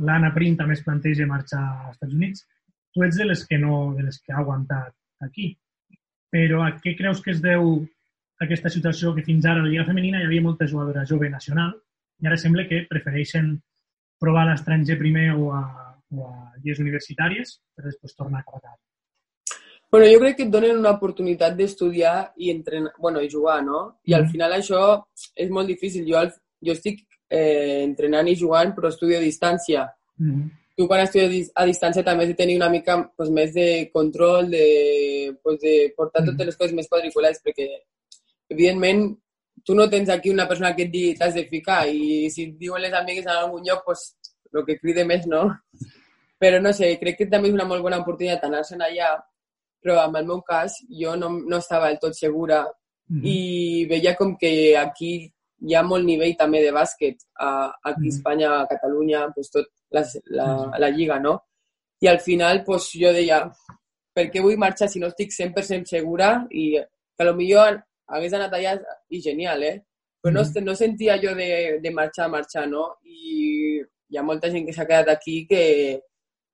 L'Anna 0.05 0.29
Prim 0.35 0.57
també 0.57 0.77
es 0.77 0.83
planteja 0.85 1.29
marxar 1.29 1.61
als 1.61 1.95
Estats 1.95 2.17
Units. 2.17 2.45
Tu 2.93 3.05
ets 3.07 3.17
de 3.17 3.25
les 3.25 3.45
que 3.47 3.57
no, 3.57 3.79
de 3.97 4.05
les 4.09 4.19
que 4.21 4.35
ha 4.35 4.41
aguantat 4.43 4.93
aquí. 5.25 5.55
Però 6.31 6.61
a 6.65 6.75
què 6.83 6.93
creus 6.99 7.21
que 7.23 7.33
es 7.33 7.41
deu 7.43 7.81
aquesta 8.41 8.69
situació 8.73 9.15
que 9.15 9.25
fins 9.25 9.45
ara 9.45 9.61
a 9.61 9.65
la 9.65 9.69
Lliga 9.69 9.87
Femenina 9.87 10.21
hi 10.21 10.27
havia 10.27 10.45
molta 10.45 10.67
jugadora 10.69 11.05
jove 11.09 11.29
nacional 11.29 11.75
i 12.21 12.29
ara 12.29 12.37
sembla 12.37 12.65
que 12.69 12.85
prefereixen 12.89 13.53
provar 14.21 14.47
l'estranger 14.47 14.97
primer 15.01 15.27
o 15.33 15.51
a, 15.57 15.61
o 16.13 16.29
a 16.29 16.33
lligues 16.61 16.81
universitàries 16.83 17.57
per 17.75 17.85
després 17.89 18.17
tornar 18.17 18.45
cap 18.45 18.57
a 18.59 18.63
casa. 18.69 18.90
Bueno, 19.91 20.07
jo 20.07 20.19
crec 20.21 20.38
que 20.38 20.43
et 20.48 20.51
donen 20.51 20.77
una 20.79 20.93
oportunitat 20.95 21.57
d'estudiar 21.57 22.31
i 22.39 22.50
entrenar, 22.50 22.93
bueno, 22.98 23.19
i 23.19 23.29
jugar, 23.29 23.57
no? 23.65 23.81
I 24.07 24.13
al 24.15 24.29
final 24.31 24.53
això 24.55 24.83
és 25.36 25.50
molt 25.51 25.67
difícil. 25.67 26.05
Jo, 26.07 26.21
jo 26.63 26.71
estic 26.71 27.01
eh, 27.27 27.83
entrenant 27.83 28.29
i 28.31 28.38
jugant, 28.39 28.71
però 28.77 28.88
estudio 28.88 29.17
a 29.19 29.25
distància. 29.25 29.89
Mm 30.17 30.31
-hmm. 30.31 30.50
Tu 30.77 30.88
quan 30.88 31.01
estudies 31.01 31.51
a 31.53 31.65
distància 31.65 32.03
també 32.03 32.24
has 32.24 32.29
de 32.29 32.39
tenir 32.39 32.55
una 32.55 32.69
mica 32.69 33.12
pues, 33.17 33.29
més 33.29 33.53
de 33.53 33.89
control, 33.93 34.50
de, 34.50 35.36
pues, 35.43 35.60
de 35.60 35.93
portar 35.98 36.21
mm 36.21 36.27
-hmm. 36.27 36.31
totes 36.31 36.45
les 36.45 36.57
coses 36.57 36.74
més 36.74 36.88
quadriculades, 36.88 37.41
perquè, 37.43 37.67
evidentment, 38.50 39.17
tu 39.65 39.75
no 39.75 39.89
tens 39.89 40.10
aquí 40.10 40.29
una 40.29 40.48
persona 40.48 40.74
que 40.75 40.83
et 40.83 40.91
digui 40.91 41.15
t'has 41.15 41.33
de 41.33 41.45
ficar 41.45 41.88
i 41.88 42.29
si 42.29 42.43
et 42.43 42.57
diuen 42.57 42.81
les 42.81 42.93
amigues 42.93 43.25
en 43.25 43.31
algun 43.31 43.63
lloc, 43.63 43.83
pues, 43.86 44.15
el 44.53 44.65
que 44.65 44.79
cride 44.79 45.03
més, 45.05 45.27
no? 45.27 45.51
Però 46.41 46.62
no 46.62 46.71
sé, 46.74 46.98
crec 46.98 47.17
que 47.17 47.25
també 47.25 47.50
és 47.50 47.53
una 47.53 47.65
molt 47.65 47.81
bona 47.81 48.00
oportunitat 48.00 48.43
anar-se'n 48.43 48.81
allà 48.81 49.21
però 49.81 49.97
en 50.05 50.15
el 50.15 50.25
meu 50.29 50.41
cas 50.47 50.77
jo 51.01 51.15
no, 51.17 51.29
no 51.50 51.57
estava 51.57 51.88
del 51.89 52.00
tot 52.00 52.13
segura 52.13 52.63
mm 52.63 53.17
-hmm. 53.17 53.27
i 53.35 53.85
veia 53.89 54.15
com 54.15 54.38
que 54.38 54.77
aquí 54.77 55.11
hi 55.67 55.75
ha 55.75 55.83
molt 55.83 56.05
nivell 56.05 56.35
també 56.38 56.61
de 56.63 56.71
bàsquet 56.71 57.17
a, 57.35 57.47
aquí 57.69 57.83
a 57.83 57.91
mm 57.91 58.03
-hmm. 58.03 58.07
Espanya, 58.13 58.50
a 58.61 58.67
Catalunya, 58.67 59.19
pues 59.33 59.51
tot 59.51 59.67
la, 59.91 60.01
la, 60.25 60.45
-hmm. 60.45 60.79
la 60.79 60.89
lliga, 60.89 61.19
no? 61.19 61.33
I 62.01 62.07
al 62.07 62.19
final 62.19 62.63
pues, 62.63 62.91
jo 63.01 63.13
deia, 63.13 63.51
per 64.15 64.25
què 64.31 64.41
vull 64.41 64.57
marxar 64.57 64.89
si 64.89 65.00
no 65.00 65.07
estic 65.07 65.29
100% 65.31 65.85
segura 65.85 66.47
i 66.50 66.79
que 67.17 67.25
potser 67.25 67.83
hagués 68.07 68.33
anat 68.33 68.53
allà 68.53 68.73
i 69.09 69.21
genial, 69.21 69.63
eh? 69.63 69.77
Però 70.21 70.33
no, 70.33 70.43
no 70.61 70.75
sentia 70.75 71.17
jo 71.23 71.33
de, 71.35 71.79
de 71.83 71.91
marxar, 71.91 72.29
marxar, 72.29 72.67
no? 72.67 72.97
I 73.03 73.81
hi 74.11 74.17
ha 74.17 74.23
molta 74.23 74.50
gent 74.51 74.65
que 74.67 74.73
s'ha 74.73 74.85
quedat 74.85 75.09
aquí 75.09 75.45
que, 75.50 76.01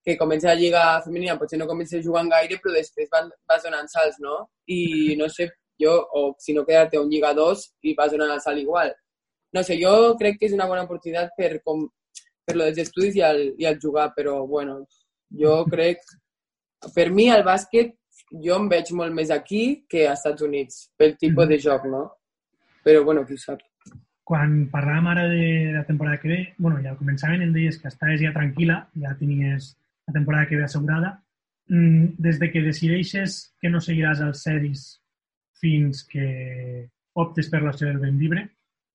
que 0.08 0.16
comença 0.16 0.48
la 0.48 0.56
Lliga 0.56 0.82
Femenina, 1.04 1.34
potser 1.36 1.58
no 1.60 1.66
comença 1.68 2.00
jugant 2.00 2.30
gaire, 2.32 2.56
però 2.64 2.72
després 2.78 3.10
van, 3.12 3.26
vas 3.50 3.64
donant 3.66 3.90
salts, 3.92 4.22
no? 4.24 4.38
I 4.72 5.18
no 5.20 5.28
sé, 5.28 5.50
jo, 5.84 5.92
o 6.16 6.22
si 6.40 6.54
no 6.56 6.64
quedar-te 6.64 7.02
un 7.02 7.10
Lliga 7.12 7.34
2 7.36 7.64
i 7.84 7.94
vas 7.98 8.14
donant 8.14 8.32
el 8.32 8.40
salt 8.40 8.62
igual. 8.62 8.94
No 9.52 9.64
sé, 9.68 9.76
jo 9.82 10.16
crec 10.22 10.38
que 10.40 10.48
és 10.48 10.54
una 10.56 10.68
bona 10.70 10.86
oportunitat 10.88 11.34
per, 11.36 11.58
com, 11.60 11.82
per 12.48 12.56
lo 12.56 12.70
dels 12.70 12.86
estudis 12.86 13.18
i 13.20 13.24
el, 13.28 13.42
i 13.60 13.68
el 13.68 13.82
jugar, 13.84 14.14
però 14.16 14.38
bueno, 14.48 14.78
jo 15.42 15.58
crec, 15.68 16.00
per 16.96 17.10
mi 17.12 17.28
el 17.34 17.44
bàsquet 17.44 17.92
jo 18.46 18.62
em 18.62 18.70
veig 18.72 18.94
molt 18.96 19.12
més 19.18 19.34
aquí 19.36 19.64
que 19.92 20.06
als 20.08 20.24
Estats 20.24 20.46
Units, 20.48 20.86
pel 20.96 21.18
tipus 21.18 21.50
mm-hmm. 21.50 21.52
de 21.52 21.66
joc, 21.66 21.90
no? 21.92 22.06
Però 22.88 23.04
bueno, 23.04 23.26
qui 23.28 23.36
sap. 23.42 23.60
Quan 24.28 24.56
parlàvem 24.72 25.12
ara 25.12 25.28
de 25.32 25.74
la 25.76 25.84
temporada 25.88 26.20
que 26.24 26.32
ve, 26.32 26.40
bueno, 26.58 26.80
ja 26.84 26.94
al 26.94 27.00
començament 27.00 27.44
em 27.44 27.52
deies 27.52 27.76
que 27.80 27.92
estaves 27.92 28.24
ja 28.24 28.32
tranquil·la, 28.36 28.80
ja 29.04 29.14
tenies 29.20 29.74
la 30.08 30.14
temporada 30.14 30.48
que 30.48 30.56
ve 30.56 30.64
assegurada. 30.66 31.24
Mm, 31.68 32.16
des 32.18 32.40
de 32.40 32.52
que 32.52 32.64
decideixes 32.64 33.54
que 33.60 33.70
no 33.70 33.82
seguiràs 33.84 34.22
els 34.24 34.44
sedis 34.44 34.86
fins 35.60 36.06
que 36.08 36.28
optes 37.18 37.50
per 37.52 37.62
l'opció 37.62 37.90
del 37.90 38.00
vent 38.00 38.20
llibre, 38.20 38.46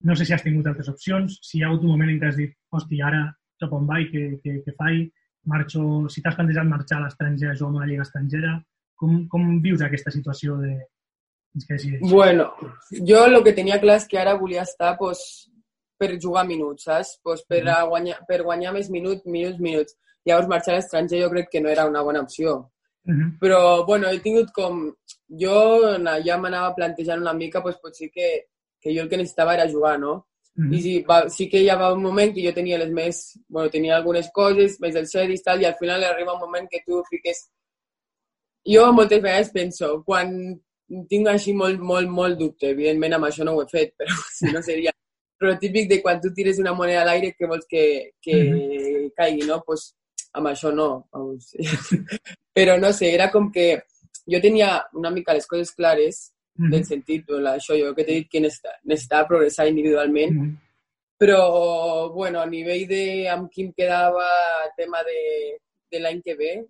no 0.02 0.16
sé 0.16 0.24
si 0.24 0.32
has 0.32 0.42
tingut 0.42 0.66
altres 0.66 0.88
opcions, 0.88 1.36
si 1.42 1.58
hi 1.58 1.62
ha 1.62 1.68
hagut 1.68 1.84
un 1.84 1.92
moment 1.92 2.10
en 2.10 2.20
què 2.20 2.30
has 2.30 2.38
dit, 2.38 2.54
hosti, 2.72 3.02
ara 3.02 3.26
cap 3.60 3.74
on 3.76 3.84
vaig, 3.86 4.08
què, 4.10 4.22
què, 4.42 4.56
què 4.64 4.74
faig, 4.78 5.10
marxo, 5.52 5.82
si 6.10 6.22
t'has 6.22 6.38
plantejat 6.38 6.66
marxar 6.70 6.98
a 6.98 7.04
l'estranger, 7.04 7.54
jugar 7.58 7.70
a 7.70 7.76
una 7.76 7.90
lliga 7.90 8.06
estrangera, 8.06 8.56
com, 8.98 9.26
com 9.30 9.58
vius 9.62 9.82
aquesta 9.84 10.10
situació 10.14 10.56
de, 10.62 10.74
que 11.68 11.98
Bueno, 12.00 12.54
jo 12.90 13.24
el 13.26 13.42
que 13.44 13.52
tenia 13.52 13.80
clar 13.80 13.98
és 14.00 14.06
que 14.08 14.18
ara 14.18 14.38
volia 14.40 14.62
estar 14.64 14.94
pues, 14.98 15.50
per 16.00 16.14
jugar 16.18 16.46
minuts, 16.48 16.86
saps? 16.88 17.18
Pues, 17.22 17.44
per, 17.48 17.62
a 17.68 17.82
guanyar, 17.84 18.22
per 18.28 18.42
guanyar 18.42 18.72
més 18.72 18.88
minuts, 18.90 19.26
minuts, 19.26 19.60
minuts. 19.60 19.98
Llavors, 20.24 20.48
marxar 20.48 20.74
a 20.74 20.78
l'estranger 20.78 21.22
jo 21.22 21.30
crec 21.30 21.48
que 21.50 21.60
no 21.60 21.68
era 21.68 21.86
una 21.86 22.02
bona 22.02 22.20
opció. 22.20 22.72
Uh 23.04 23.12
-huh. 23.12 23.38
Però, 23.40 23.84
bueno, 23.86 24.08
he 24.08 24.18
tingut 24.20 24.52
com... 24.52 24.94
Jo 25.28 25.96
ja 26.24 26.36
m'anava 26.38 26.74
plantejant 26.74 27.20
una 27.20 27.32
mica, 27.32 27.60
doncs 27.60 27.80
potser 27.80 28.10
que, 28.10 28.48
que 28.80 28.94
jo 28.94 29.02
el 29.02 29.08
que 29.08 29.16
necessitava 29.16 29.54
era 29.54 29.70
jugar, 29.70 29.98
no? 29.98 30.26
Uh 30.56 30.64
-huh. 30.64 30.74
I 30.76 30.82
sí, 30.82 31.02
va, 31.02 31.28
sí 31.28 31.48
que 31.48 31.62
hi 31.62 31.68
havia 31.70 31.92
un 31.92 32.02
moment 32.02 32.34
que 32.34 32.44
jo 32.46 32.52
tenia 32.52 32.78
les 32.78 32.90
més... 32.90 33.38
Bueno, 33.48 33.70
tenia 33.70 33.96
algunes 33.96 34.30
coses, 34.32 34.78
més 34.80 34.94
del 34.94 35.06
ser 35.06 35.30
i 35.30 35.38
tal, 35.42 35.62
i 35.62 35.64
al 35.64 35.76
final 35.80 36.04
arriba 36.04 36.34
un 36.34 36.40
moment 36.40 36.68
que 36.70 36.82
tu 36.86 37.02
fiques... 37.10 37.48
Jo 38.64 38.92
moltes 38.92 39.22
vegades 39.22 39.50
penso, 39.50 40.04
quan 40.04 40.60
tinc 41.08 41.28
així 41.28 41.52
molt, 41.52 41.80
molt, 41.80 42.08
molt 42.08 42.38
dubte, 42.38 42.70
evidentment 42.70 43.14
amb 43.14 43.24
això 43.24 43.44
no 43.44 43.54
ho 43.56 43.62
he 43.62 43.68
fet, 43.70 43.94
però 43.96 44.10
si 44.38 44.52
no 44.52 44.62
seria... 44.62 44.92
Però 45.38 45.58
típic 45.58 45.88
de 45.88 46.00
quan 46.02 46.20
tu 46.20 46.30
tires 46.32 46.58
una 46.58 46.72
moneda 46.72 47.00
a 47.02 47.04
l'aire 47.04 47.32
que 47.36 47.46
vols 47.46 47.66
que, 47.66 48.12
que 48.22 48.34
uh 48.36 48.52
-huh. 48.52 49.10
caigui, 49.16 49.46
no? 49.46 49.60
Pues, 49.66 49.96
amb 50.32 50.48
això 50.48 50.72
no. 50.74 51.08
Però 52.56 52.76
no 52.80 52.92
sé, 52.92 53.12
era 53.14 53.30
com 53.30 53.50
que 53.52 53.82
jo 54.28 54.40
tenia 54.40 54.76
una 54.94 55.10
mica 55.10 55.34
les 55.34 55.46
coses 55.46 55.72
clares 55.72 56.32
mm 56.56 56.64
-hmm. 56.66 56.70
del 56.70 56.84
sentit, 56.84 57.28
això 57.28 57.78
jo 57.78 57.94
que 57.94 58.04
t'he 58.04 58.14
dit 58.14 58.28
que 58.30 58.40
necessitava, 58.40 59.28
progressar 59.28 59.68
individualment, 59.68 60.32
mm 60.32 60.42
-hmm. 60.42 60.56
però, 61.18 62.12
bueno, 62.12 62.40
a 62.40 62.46
nivell 62.46 62.86
de 62.86 63.28
amb 63.28 63.50
qui 63.50 63.62
em 63.62 63.72
quedava 63.72 64.28
tema 64.76 65.02
de, 65.04 65.58
de 65.90 65.98
l'any 66.00 66.20
que 66.22 66.34
ve, 66.34 66.64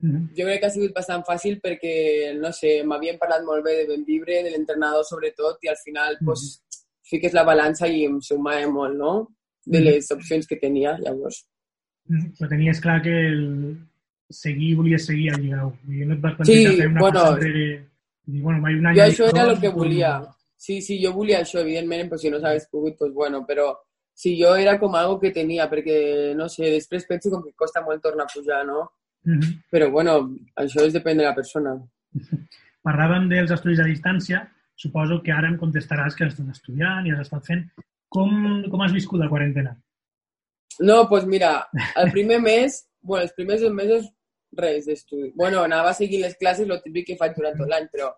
mm 0.00 0.10
-hmm. 0.10 0.28
jo 0.36 0.44
crec 0.44 0.60
que 0.60 0.66
ha 0.66 0.70
sigut 0.70 0.94
bastant 0.94 1.24
fàcil 1.24 1.60
perquè, 1.60 2.38
no 2.38 2.52
sé, 2.52 2.82
m'havien 2.84 3.18
parlat 3.18 3.42
molt 3.44 3.64
bé 3.64 3.72
de 3.76 3.86
Benvibre, 3.86 4.42
de 4.42 4.50
l'entrenador 4.50 5.04
sobretot, 5.04 5.56
i 5.62 5.68
al 5.68 5.76
final, 5.84 6.12
mm 6.12 6.18
-hmm. 6.18 6.24
pues, 6.26 6.62
fiques 7.10 7.32
la 7.32 7.44
balança 7.44 7.86
i 7.88 8.04
em 8.04 8.20
sumava 8.20 8.66
molt, 8.68 8.94
no?, 8.96 9.28
de 9.64 9.80
les 9.80 10.10
opcions 10.10 10.46
que 10.46 10.56
tenia, 10.56 10.98
llavors. 10.98 11.46
Però 12.08 12.48
tenies 12.48 12.80
clar 12.80 13.00
que 13.04 13.14
el 13.28 13.44
seguir, 14.30 14.74
volies 14.76 15.06
seguir 15.06 15.32
al 15.32 15.42
Lliga 15.42 15.66
1. 15.66 16.06
No 16.06 16.16
et 16.16 16.24
vas 16.24 16.34
plantejar 16.38 16.72
sí, 16.72 16.80
fer 16.80 16.88
una 16.88 17.00
bueno, 17.00 17.26
enrere... 17.34 17.68
Dir, 18.28 18.42
bueno, 18.44 18.60
mai 18.60 18.76
un 18.76 18.86
any 18.90 18.98
jo 18.98 19.04
això 19.06 19.28
era 19.32 19.44
el 19.48 19.60
que 19.60 19.70
volia. 19.72 20.12
Sí, 20.60 20.82
sí, 20.84 20.98
jo 21.00 21.14
volia 21.14 21.38
això, 21.40 21.62
evidentment, 21.62 22.10
però 22.10 22.20
si 22.20 22.32
no 22.32 22.40
s'hagués 22.42 22.66
pogut, 22.68 22.98
doncs 23.00 23.14
bueno, 23.14 23.44
però 23.48 23.70
sí, 24.12 24.34
jo 24.40 24.52
era 24.58 24.74
com 24.80 24.96
algo 24.98 25.16
que 25.22 25.30
tenia, 25.32 25.68
perquè, 25.70 25.98
no 26.36 26.48
sé, 26.52 26.68
després 26.74 27.06
penso 27.08 27.32
com 27.32 27.44
que 27.44 27.54
costa 27.56 27.80
molt 27.86 28.02
tornar 28.04 28.26
a 28.26 28.32
pujar, 28.34 28.64
no? 28.66 28.82
Uh 29.24 29.32
-huh. 29.38 29.52
Però, 29.72 29.90
bueno, 29.90 30.18
això 30.56 30.84
és 30.84 30.92
depèn 30.92 31.16
de 31.16 31.24
la 31.24 31.34
persona. 31.34 31.76
Parlàvem 32.88 33.28
dels 33.28 33.50
estudis 33.50 33.80
a 33.80 33.88
distància, 33.88 34.48
suposo 34.76 35.22
que 35.22 35.32
ara 35.32 35.48
em 35.48 35.56
contestaràs 35.56 36.14
que 36.14 36.24
estàs 36.24 36.50
estudiant 36.50 37.06
i 37.06 37.12
has 37.12 37.20
estat 37.20 37.46
fent. 37.46 37.64
Com, 38.08 38.62
com 38.70 38.80
has 38.82 38.92
viscut 38.92 39.20
la 39.20 39.28
quarantena? 39.28 39.76
No, 40.78 40.94
doncs 40.94 41.08
pues 41.08 41.26
mira, 41.26 41.68
el 41.96 42.10
primer 42.12 42.40
mes, 42.40 42.86
bueno, 43.00 43.24
els 43.24 43.32
primers 43.32 43.60
dos 43.60 43.72
mesos, 43.74 44.06
res 44.52 44.86
d'estudi. 44.86 45.32
Bueno, 45.34 45.62
anava 45.62 45.90
a 45.90 45.94
seguir 45.94 46.20
les 46.22 46.36
classes, 46.36 46.68
el 46.68 46.82
típic 46.82 47.08
que 47.08 47.16
faig 47.16 47.34
durant 47.36 47.56
tot 47.58 47.68
l'any, 47.68 47.88
però 47.92 48.12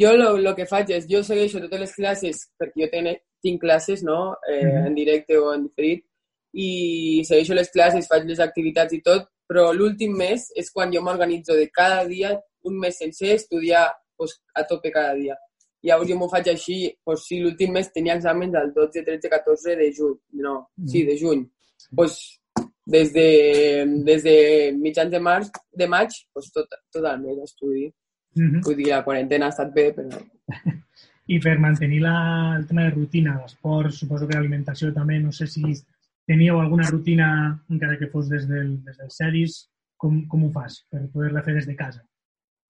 jo 0.00 0.12
el 0.14 0.48
que 0.56 0.66
faig 0.66 0.90
és, 0.96 1.06
jo 1.10 1.22
segueixo 1.22 1.60
totes 1.60 1.84
les 1.84 1.92
classes, 1.94 2.40
perquè 2.58 2.84
jo 2.84 2.88
tenc, 2.94 3.20
tinc 3.44 3.60
classes, 3.60 4.02
no?, 4.02 4.36
eh, 4.48 4.86
en 4.86 4.96
directe 4.96 5.36
o 5.36 5.52
en 5.52 5.68
diferit, 5.68 6.04
i 6.52 7.22
segueixo 7.28 7.54
les 7.54 7.70
classes, 7.70 8.08
faig 8.08 8.26
les 8.28 8.40
activitats 8.40 8.96
i 8.96 9.02
tot, 9.04 9.28
però 9.48 9.70
l'últim 9.76 10.16
mes 10.16 10.48
és 10.56 10.70
quan 10.72 10.92
jo 10.92 11.02
m'organitzo 11.04 11.56
de 11.58 11.68
cada 11.70 12.04
dia, 12.08 12.32
un 12.64 12.78
mes 12.80 12.96
sencer, 12.96 13.34
estudiar 13.36 13.90
pues, 14.16 14.38
a 14.54 14.64
tope 14.64 14.92
cada 14.92 15.14
dia. 15.18 15.36
Llavors 15.82 16.08
jo 16.08 16.16
m'ho 16.16 16.28
faig 16.30 16.48
així, 16.52 16.76
pues, 17.04 17.26
sí, 17.26 17.40
l'últim 17.42 17.72
mes 17.74 17.90
tenia 17.92 18.14
exàmens 18.16 18.54
el 18.56 18.70
12, 18.72 19.02
13, 19.04 19.28
14 19.28 19.76
de 19.76 19.90
juny, 19.96 20.14
no, 20.44 20.54
sí, 20.86 21.02
de 21.04 21.18
juny 21.18 21.42
pues, 21.94 22.40
des 22.84 23.12
de, 23.12 23.26
des 24.04 24.22
de 24.22 24.36
mitjans 24.78 25.10
de 25.10 25.20
març, 25.20 25.50
de 25.72 25.88
maig, 25.88 26.10
pues, 26.32 26.50
tot, 26.52 26.68
tot 26.92 27.04
el 27.04 27.20
mes 27.20 27.36
d'estudi. 27.38 27.86
Mm 28.34 28.48
-hmm. 28.48 28.62
Vull 28.64 28.76
dir, 28.76 28.88
la 28.88 29.04
quarantena 29.04 29.46
ha 29.46 29.54
estat 29.54 29.72
bé, 29.74 29.92
però... 29.94 30.18
I 31.26 31.38
per 31.38 31.58
mantenir 31.58 32.00
la, 32.02 32.56
el 32.58 32.66
tema 32.66 32.82
de 32.82 32.90
rutina, 32.90 33.38
l'esport, 33.40 33.92
suposo 33.92 34.26
que 34.26 34.34
l'alimentació 34.34 34.92
també, 34.92 35.20
no 35.20 35.30
sé 35.32 35.46
si 35.46 35.62
teníeu 36.26 36.58
alguna 36.60 36.88
rutina, 36.90 37.28
encara 37.70 37.98
que 37.98 38.08
fos 38.08 38.28
des 38.28 38.48
del, 38.48 38.82
des 38.84 38.96
del 38.98 39.10
sèries, 39.10 39.70
com, 39.96 40.26
com 40.28 40.44
ho 40.44 40.50
fas 40.50 40.84
per 40.90 41.06
poder-la 41.12 41.42
fer 41.42 41.54
des 41.54 41.66
de 41.66 41.76
casa? 41.76 42.02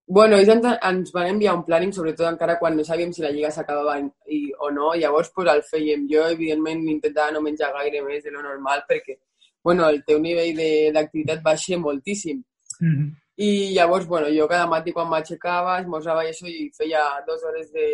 Bueno, 0.07 0.37
ells 0.37 0.49
ens, 0.51 0.67
ens 0.83 1.13
van 1.15 1.29
enviar 1.31 1.55
un 1.55 1.65
planning, 1.65 1.93
sobretot 1.95 2.27
encara 2.29 2.59
quan 2.59 2.77
no 2.77 2.85
sabíem 2.85 3.13
si 3.13 3.23
la 3.23 3.31
lliga 3.31 3.51
s'acabava 3.51 3.99
i, 4.27 4.41
o 4.59 4.71
no, 4.71 4.95
llavors 4.95 5.31
pues, 5.35 5.49
el 5.53 5.63
fèiem. 5.63 6.09
Jo, 6.11 6.27
evidentment, 6.37 6.83
intentava 6.91 7.31
no 7.33 7.41
menjar 7.41 7.73
gaire 7.77 8.03
més 8.03 8.25
de 8.25 8.31
lo 8.35 8.43
normal 8.43 8.83
perquè 8.89 9.19
bueno, 9.63 9.89
el 9.89 10.03
teu 10.05 10.19
nivell 10.21 10.59
d'activitat 10.95 11.43
baixa 11.43 11.79
moltíssim. 11.79 12.43
Mm 12.81 12.95
-hmm. 12.95 13.09
I 13.37 13.75
llavors, 13.75 14.07
bueno, 14.07 14.27
jo 14.29 14.49
cada 14.49 14.67
matí 14.67 14.93
quan 14.93 15.09
m'aixecava, 15.09 15.81
esmorzava 15.81 16.25
i 16.25 16.31
això 16.31 16.47
i 16.49 16.71
feia 16.77 17.03
dues 17.27 17.43
hores 17.45 17.73
de, 17.73 17.87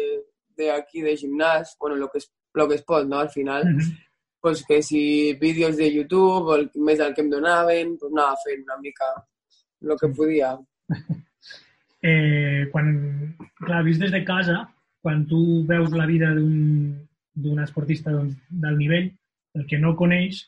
de 0.56 0.70
aquí 0.70 1.02
de 1.02 1.14
gimnàs, 1.16 1.76
bueno, 1.78 1.96
lo 1.96 2.08
que 2.08 2.18
es, 2.18 2.32
lo 2.54 2.66
que 2.68 2.74
es 2.74 2.82
pot, 2.82 3.06
no?, 3.06 3.18
al 3.18 3.30
final. 3.30 3.64
Mm 3.64 3.78
-hmm. 3.78 4.04
pues 4.40 4.64
que 4.64 4.82
si 4.82 5.34
vídeos 5.34 5.76
de 5.76 5.92
YouTube 5.92 6.46
o 6.50 6.54
el, 6.54 6.70
més 6.74 6.98
del 6.98 7.12
que 7.14 7.22
em 7.22 7.30
donaven, 7.30 7.98
pues 7.98 8.12
anava 8.12 8.36
fent 8.44 8.62
una 8.62 8.76
mica 8.78 9.06
el 9.82 9.96
que 10.00 10.08
podia. 10.08 10.58
eh, 12.02 12.68
quan, 12.72 12.92
clar, 13.58 13.82
vist 13.86 14.02
des 14.02 14.12
de 14.12 14.24
casa, 14.24 14.62
quan 15.02 15.24
tu 15.26 15.64
veus 15.66 15.92
la 15.94 16.06
vida 16.06 16.32
d'un 16.34 17.62
esportista 17.62 18.12
doncs, 18.12 18.36
del 18.48 18.78
nivell, 18.78 19.10
el 19.54 19.66
que 19.66 19.78
no 19.78 19.96
coneix, 19.96 20.44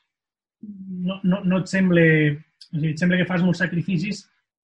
no, 0.60 1.20
no, 1.22 1.42
no 1.44 1.62
et 1.62 1.70
sembla... 1.70 2.06
O 2.70 2.76
sigui, 2.76 2.92
et 2.92 3.00
sembla 3.00 3.16
que 3.18 3.26
fas 3.26 3.42
molts 3.42 3.62
sacrificis, 3.64 4.20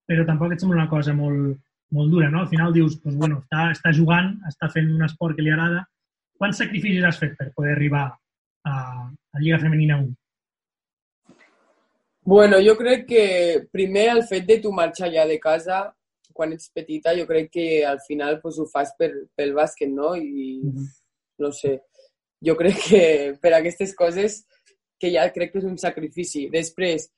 però 0.07 0.23
tampoc 0.27 0.53
et 0.55 0.61
sembla 0.63 0.83
una 0.83 0.91
cosa 0.91 1.15
molt, 1.17 1.57
molt 1.97 2.13
dura, 2.13 2.29
no? 2.31 2.45
Al 2.45 2.51
final 2.51 2.75
dius, 2.75 2.99
pues, 3.03 3.17
bueno, 3.19 3.41
està, 3.43 3.71
està 3.75 3.91
jugant, 3.97 4.35
està 4.47 4.69
fent 4.71 4.93
un 4.95 5.03
esport 5.07 5.35
que 5.35 5.43
li 5.43 5.51
agrada. 5.51 5.83
Quants 6.39 6.61
sacrificis 6.63 7.03
has 7.09 7.19
fet 7.19 7.35
per 7.39 7.49
poder 7.57 7.73
arribar 7.75 8.05
a, 8.07 8.77
a 9.09 9.41
Lliga 9.41 9.59
Femenina 9.59 9.99
1? 10.03 10.15
Bueno, 12.27 12.59
jo 12.63 12.75
crec 12.79 13.07
que 13.09 13.27
primer 13.73 14.09
el 14.17 14.25
fet 14.27 14.47
de 14.47 14.59
tu 14.63 14.73
marxar 14.75 15.13
ja 15.15 15.27
de 15.27 15.39
casa 15.39 15.96
quan 16.37 16.53
ets 16.55 16.71
petita, 16.75 17.17
jo 17.17 17.27
crec 17.27 17.51
que 17.53 17.67
al 17.85 18.01
final 18.07 18.41
pues, 18.43 18.61
ho 18.61 18.67
fas 18.71 18.93
per, 18.99 19.11
pel 19.35 19.55
bàsquet, 19.57 19.91
no? 19.91 20.15
I 20.15 20.61
mm 20.63 20.73
-hmm. 20.73 20.87
no 21.39 21.53
sé, 21.53 21.81
jo 22.41 22.57
crec 22.57 22.77
que 22.89 23.03
per 23.41 23.55
aquestes 23.55 23.95
coses 23.95 24.45
que 24.99 25.11
ja 25.13 25.31
crec 25.33 25.53
que 25.53 25.59
és 25.59 25.65
un 25.65 25.79
sacrifici. 25.79 26.49
Després, 26.51 27.11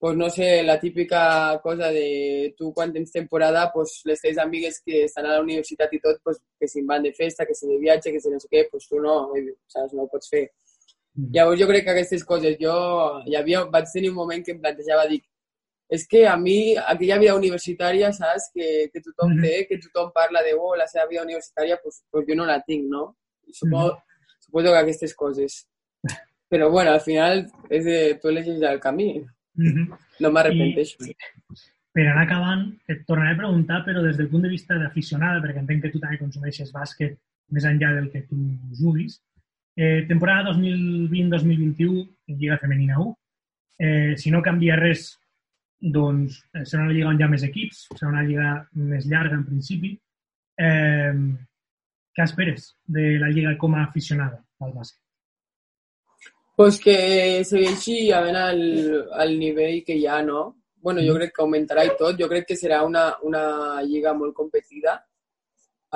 pues 0.00 0.16
no 0.16 0.30
sé, 0.30 0.62
la 0.62 0.78
típica 0.80 1.60
cosa 1.62 1.90
de 1.92 2.54
tu 2.56 2.72
quan 2.72 2.92
tens 2.92 3.12
temporada, 3.12 3.70
pues 3.72 4.00
les 4.04 4.20
teves 4.20 4.38
amigues 4.38 4.80
que 4.84 5.04
estan 5.04 5.26
a 5.26 5.34
la 5.34 5.42
universitat 5.42 5.92
i 5.92 6.00
tot, 6.00 6.20
pues 6.24 6.38
que 6.58 6.68
si 6.68 6.82
van 6.82 7.02
de 7.02 7.12
festa, 7.12 7.46
que 7.46 7.54
si 7.54 7.68
de 7.68 7.78
viatge, 7.78 8.12
que 8.12 8.20
si 8.20 8.30
no 8.30 8.40
sé 8.40 8.48
què, 8.48 8.66
pues 8.70 8.88
tu 8.88 8.98
no, 8.98 9.28
saps, 9.68 9.92
no 9.92 10.06
ho 10.06 10.08
pots 10.08 10.30
fer. 10.32 10.46
Mm. 11.14 11.28
Llavors 11.34 11.60
jo 11.60 11.68
crec 11.68 11.84
que 11.84 11.92
aquestes 11.92 12.24
coses, 12.24 12.56
jo 12.60 12.74
hi 13.26 13.36
havia, 13.36 13.66
vaig 13.68 13.92
tenir 13.92 14.10
un 14.14 14.16
moment 14.22 14.44
que 14.46 14.56
em 14.56 14.62
plantejava, 14.62 15.04
dic, 15.10 15.26
és 15.90 16.06
que 16.06 16.26
a 16.26 16.36
mi 16.38 16.76
aquella 16.78 17.18
vida 17.18 17.34
universitària, 17.34 18.12
saps, 18.14 18.50
que, 18.54 18.88
que 18.92 19.00
tothom 19.00 19.32
mm 19.32 19.38
-hmm. 19.38 19.42
té, 19.42 19.66
que 19.68 19.78
tothom 19.78 20.12
parla 20.14 20.42
de 20.42 20.54
oh, 20.54 20.76
la 20.76 20.86
seva 20.86 21.06
vida 21.10 21.22
universitària, 21.22 21.80
pues, 21.82 22.04
pues 22.10 22.24
jo 22.28 22.34
no 22.36 22.46
la 22.46 22.60
tinc, 22.62 22.84
no? 22.88 23.16
Suposo, 23.52 23.94
mm 23.94 23.98
-hmm. 23.98 24.44
suposo 24.44 24.68
que 24.72 24.78
aquestes 24.78 25.14
coses. 25.14 25.66
Però 26.50 26.70
bueno, 26.70 26.90
al 26.92 27.00
final 27.00 27.46
és 27.68 27.84
de, 27.84 28.18
tu 28.20 28.28
elegis 28.28 28.62
el 28.62 28.80
camí. 28.80 29.24
Mm 29.54 29.72
-hmm. 29.72 29.98
No 30.20 30.30
m'arrepenteixo. 30.30 30.96
I, 31.04 31.14
per 31.92 32.06
anar 32.06 32.24
acabant, 32.24 32.62
et 32.86 33.04
tornaré 33.06 33.34
a 33.34 33.36
preguntar, 33.36 33.84
però 33.84 34.02
des 34.02 34.16
del 34.16 34.28
punt 34.28 34.42
de 34.42 34.48
vista 34.48 34.78
d'aficionada, 34.78 35.40
perquè 35.40 35.58
entenc 35.58 35.82
que 35.82 35.90
tu 35.90 35.98
també 35.98 36.18
consumeixes 36.18 36.72
bàsquet 36.72 37.18
més 37.50 37.64
enllà 37.64 37.94
del 37.94 38.10
que 38.10 38.22
tu 38.22 38.36
juguis. 38.80 39.20
Eh, 39.76 40.06
temporada 40.06 40.50
2020-2021 40.50 42.08
en 42.28 42.38
Lliga 42.38 42.58
Femenina 42.58 42.98
1. 42.98 43.18
Eh, 43.78 44.14
si 44.16 44.30
no 44.30 44.42
canvia 44.42 44.76
res, 44.76 45.19
doncs 45.80 46.40
eh, 46.54 46.64
serà 46.64 46.84
una 46.84 46.94
lliga 46.94 47.10
on 47.10 47.20
hi 47.20 47.24
ha 47.24 47.30
més 47.32 47.44
equips, 47.46 47.84
serà 47.96 48.10
una 48.12 48.24
lliga 48.26 48.54
més 48.92 49.06
llarga 49.08 49.38
en 49.38 49.44
principi. 49.48 49.94
Eh, 50.60 51.14
què 52.16 52.26
esperes 52.26 52.74
de 52.84 53.14
la 53.22 53.30
lliga 53.32 53.56
com 53.58 53.76
a 53.76 53.86
aficionada 53.86 54.42
al 54.60 54.74
bàsquet? 54.76 55.00
pues 56.60 56.76
que 56.76 56.94
segueixi 57.48 58.10
havent 58.12 58.36
el, 58.36 58.58
el 59.24 59.30
nivell 59.40 59.78
que 59.80 59.94
hi 59.96 60.02
ha, 60.04 60.18
no? 60.20 60.42
bueno, 60.82 61.00
jo 61.00 61.14
crec 61.16 61.32
que 61.32 61.42
augmentarà 61.44 61.84
i 61.86 61.94
tot. 61.96 62.18
Jo 62.20 62.28
crec 62.28 62.50
que 62.50 62.56
serà 62.56 62.82
una, 62.84 63.04
una 63.24 63.80
lliga 63.86 64.12
molt 64.16 64.34
competida. 64.36 64.98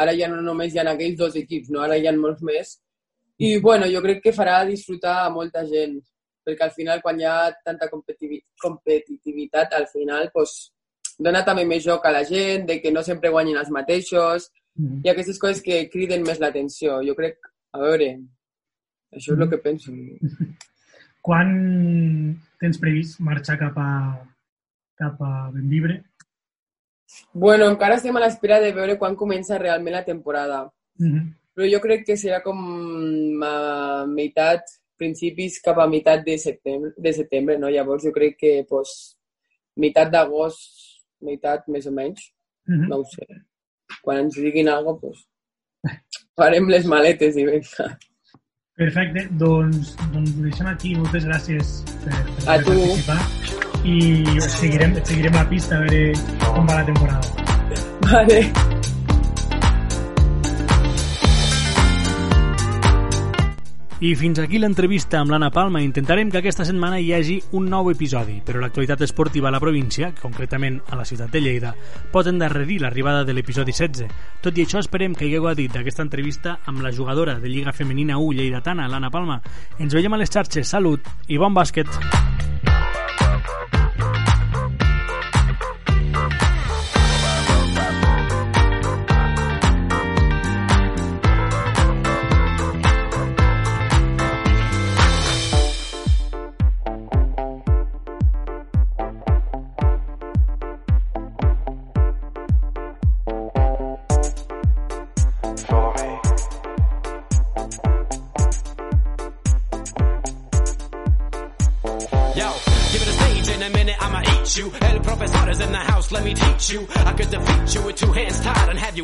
Ara 0.00 0.14
ja 0.16 0.28
no 0.28 0.40
només 0.42 0.74
hi 0.74 0.80
ha 0.80 0.86
aquells 0.90 1.18
dos 1.18 1.36
equips, 1.36 1.68
no? 1.68 1.82
ara 1.84 1.98
hi 1.98 2.08
ha 2.08 2.14
molts 2.16 2.42
més. 2.42 2.78
I 3.44 3.58
bueno, 3.60 3.88
jo 3.90 4.02
crec 4.04 4.22
que 4.24 4.32
farà 4.32 4.62
disfrutar 4.68 5.18
a 5.24 5.30
molta 5.34 5.64
gent, 5.68 5.98
perquè 6.44 6.66
al 6.66 6.74
final 6.76 7.00
quan 7.02 7.20
hi 7.20 7.24
ha 7.24 7.52
tanta 7.64 7.88
competitivitat, 7.90 9.72
al 9.72 9.86
final 9.92 10.30
pues, 10.32 10.72
dona 11.18 11.44
també 11.44 11.64
més 11.64 11.84
joc 11.84 12.06
a 12.06 12.12
la 12.12 12.24
gent, 12.28 12.66
de 12.68 12.80
que 12.82 12.92
no 12.92 13.02
sempre 13.02 13.30
guanyin 13.30 13.56
els 13.56 13.70
mateixos, 13.70 14.50
mm 14.76 14.86
-hmm. 14.86 15.00
i 15.04 15.08
aquestes 15.10 15.38
coses 15.38 15.62
que 15.62 15.88
criden 15.90 16.22
més 16.22 16.40
l'atenció. 16.40 17.00
Jo 17.02 17.14
crec, 17.14 17.38
a 17.72 17.78
veure, 17.78 18.20
això 19.12 19.34
és 19.34 19.40
el 19.40 19.50
que 19.50 19.58
penso. 19.58 19.92
Quan 21.26 21.48
tens 22.60 22.78
previst 22.78 23.20
marxar 23.20 23.56
cap 23.58 23.78
a, 23.78 23.90
cap 24.98 25.20
a 25.22 25.50
Benvibre? 25.54 26.02
Bueno, 27.32 27.68
encara 27.70 27.96
estem 27.96 28.16
a 28.16 28.20
l'espera 28.20 28.60
de 28.60 28.72
veure 28.76 28.98
quan 28.98 29.16
comença 29.16 29.58
realment 29.58 29.94
la 29.94 30.04
temporada. 30.04 30.64
Uh 30.98 31.06
-huh. 31.06 31.24
Però 31.54 31.70
jo 31.70 31.80
crec 31.80 32.04
que 32.06 32.16
serà 32.16 32.42
com 32.42 32.58
a 33.42 34.06
meitat, 34.06 34.62
principis 34.98 35.60
cap 35.64 35.78
a 35.78 35.88
meitat 35.90 36.24
de 36.26 36.36
setembre, 36.38 36.92
de 36.96 37.12
setembre 37.12 37.58
no? 37.58 37.70
Llavors 37.72 38.04
jo 38.06 38.12
crec 38.14 38.38
que 38.40 38.54
pues, 38.68 39.16
meitat 39.76 40.10
d'agost, 40.12 40.72
meitat 41.24 41.68
més 41.68 41.86
o 41.86 41.92
menys, 41.92 42.30
uh 42.68 42.74
-huh. 42.74 42.88
no 42.88 43.00
ho 43.00 43.04
sé. 43.04 43.26
Quan 44.02 44.24
ens 44.24 44.34
diguin 44.36 44.68
alguna 44.68 44.98
cosa, 45.00 45.22
pues, 45.82 46.24
farem 46.36 46.68
les 46.68 46.86
maletes 46.86 47.36
i 47.36 47.44
vinga. 47.44 47.98
Perfecte, 48.74 49.28
doncs, 49.38 49.94
doncs 50.12 50.30
ho 50.36 50.42
deixem 50.42 50.66
aquí. 50.66 50.94
Moltes 50.98 51.24
gràcies 51.24 51.74
per, 52.04 52.24
per 52.44 52.54
a 52.54 52.58
tu. 52.62 52.72
participar 52.72 53.20
i 53.84 53.98
seguirem, 54.40 54.94
seguirem 55.04 55.34
la 55.38 55.48
pista 55.48 55.76
a 55.76 55.84
veure 55.84 56.12
com 56.46 56.66
va 56.66 56.80
la 56.80 56.86
temporada. 56.90 57.28
Vale. 58.10 58.73
I 64.04 64.10
fins 64.20 64.36
aquí 64.36 64.58
l'entrevista 64.60 65.16
amb 65.16 65.30
l'Anna 65.32 65.48
Palma. 65.48 65.80
Intentarem 65.80 66.28
que 66.28 66.42
aquesta 66.42 66.66
setmana 66.68 66.98
hi 67.00 67.14
hagi 67.16 67.38
un 67.56 67.70
nou 67.72 67.88
episodi, 67.88 68.34
però 68.44 68.60
l'actualitat 68.60 69.00
esportiva 69.06 69.48
a 69.48 69.52
la 69.54 69.62
província, 69.62 70.10
concretament 70.18 70.76
a 70.92 70.98
la 70.98 71.06
ciutat 71.08 71.32
de 71.32 71.40
Lleida, 71.40 71.72
pot 72.12 72.28
endarrerir 72.28 72.82
l'arribada 72.82 73.24
de 73.24 73.32
l'episodi 73.32 73.72
16. 73.72 74.12
Tot 74.44 74.60
i 74.60 74.66
això, 74.66 74.84
esperem 74.84 75.16
que 75.16 75.24
hagueu 75.24 75.48
dit 75.56 75.72
d'aquesta 75.72 76.04
entrevista 76.04 76.58
amb 76.66 76.84
la 76.84 76.92
jugadora 76.92 77.38
de 77.40 77.48
Lliga 77.48 77.72
Femenina 77.72 78.20
1 78.20 78.36
lleidatana, 78.42 78.90
l'Anna 78.92 79.08
Palma. 79.08 79.40
Ens 79.78 79.96
veiem 79.96 80.12
a 80.12 80.20
les 80.20 80.36
xarxes. 80.36 80.68
Salut 80.68 81.08
i 81.32 81.40
bon 81.40 81.56
bàsquet! 81.56 82.33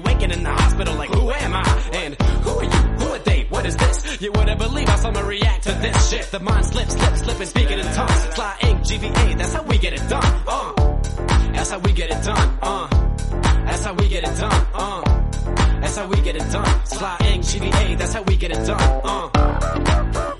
Waking 0.00 0.30
in 0.30 0.42
the 0.42 0.50
hospital 0.50 0.94
like, 0.94 1.10
who 1.10 1.30
am 1.30 1.54
I? 1.54 1.90
And 1.92 2.14
who 2.20 2.50
are 2.50 2.64
you? 2.64 2.70
Who 2.70 3.06
are 3.14 3.18
they? 3.18 3.46
What 3.48 3.66
is 3.66 3.76
this? 3.76 4.20
You 4.20 4.32
wouldn't 4.32 4.58
believe 4.58 4.88
how 4.88 4.96
someone 4.96 5.26
react 5.26 5.64
to 5.64 5.72
this 5.72 6.10
shit. 6.10 6.22
The 6.30 6.40
mind 6.40 6.66
slips, 6.66 6.92
slips, 6.94 7.20
slipping, 7.20 7.46
speaking 7.46 7.78
in 7.78 7.84
tongues. 7.94 8.26
Fly 8.34 8.56
ink, 8.62 8.80
GVA, 8.80 9.38
that's 9.38 9.54
how 9.54 9.62
we 9.62 9.78
get 9.78 9.92
it 9.94 10.08
done. 10.08 10.42
Uh, 10.46 10.72
that's 11.52 11.70
how 11.70 11.78
we 11.78 11.92
get 11.92 12.10
it 12.10 12.22
done. 12.24 12.58
Uh, 12.62 12.88
that's 13.64 13.84
how 13.84 13.94
we 13.94 14.08
get 14.08 14.24
it 14.24 14.36
done. 14.36 14.66
Uh, 14.74 15.80
that's 15.80 15.96
how 15.96 16.06
we 16.08 16.20
get 16.20 16.36
it 16.36 16.52
done. 16.52 16.80
Fly 16.86 17.16
ink, 17.32 17.44
GVA, 17.44 17.98
that's 17.98 18.14
how 18.14 18.22
we 18.22 18.36
get 18.36 18.50
it 18.52 18.66
done. 18.66 19.00
Uh. 19.04 20.39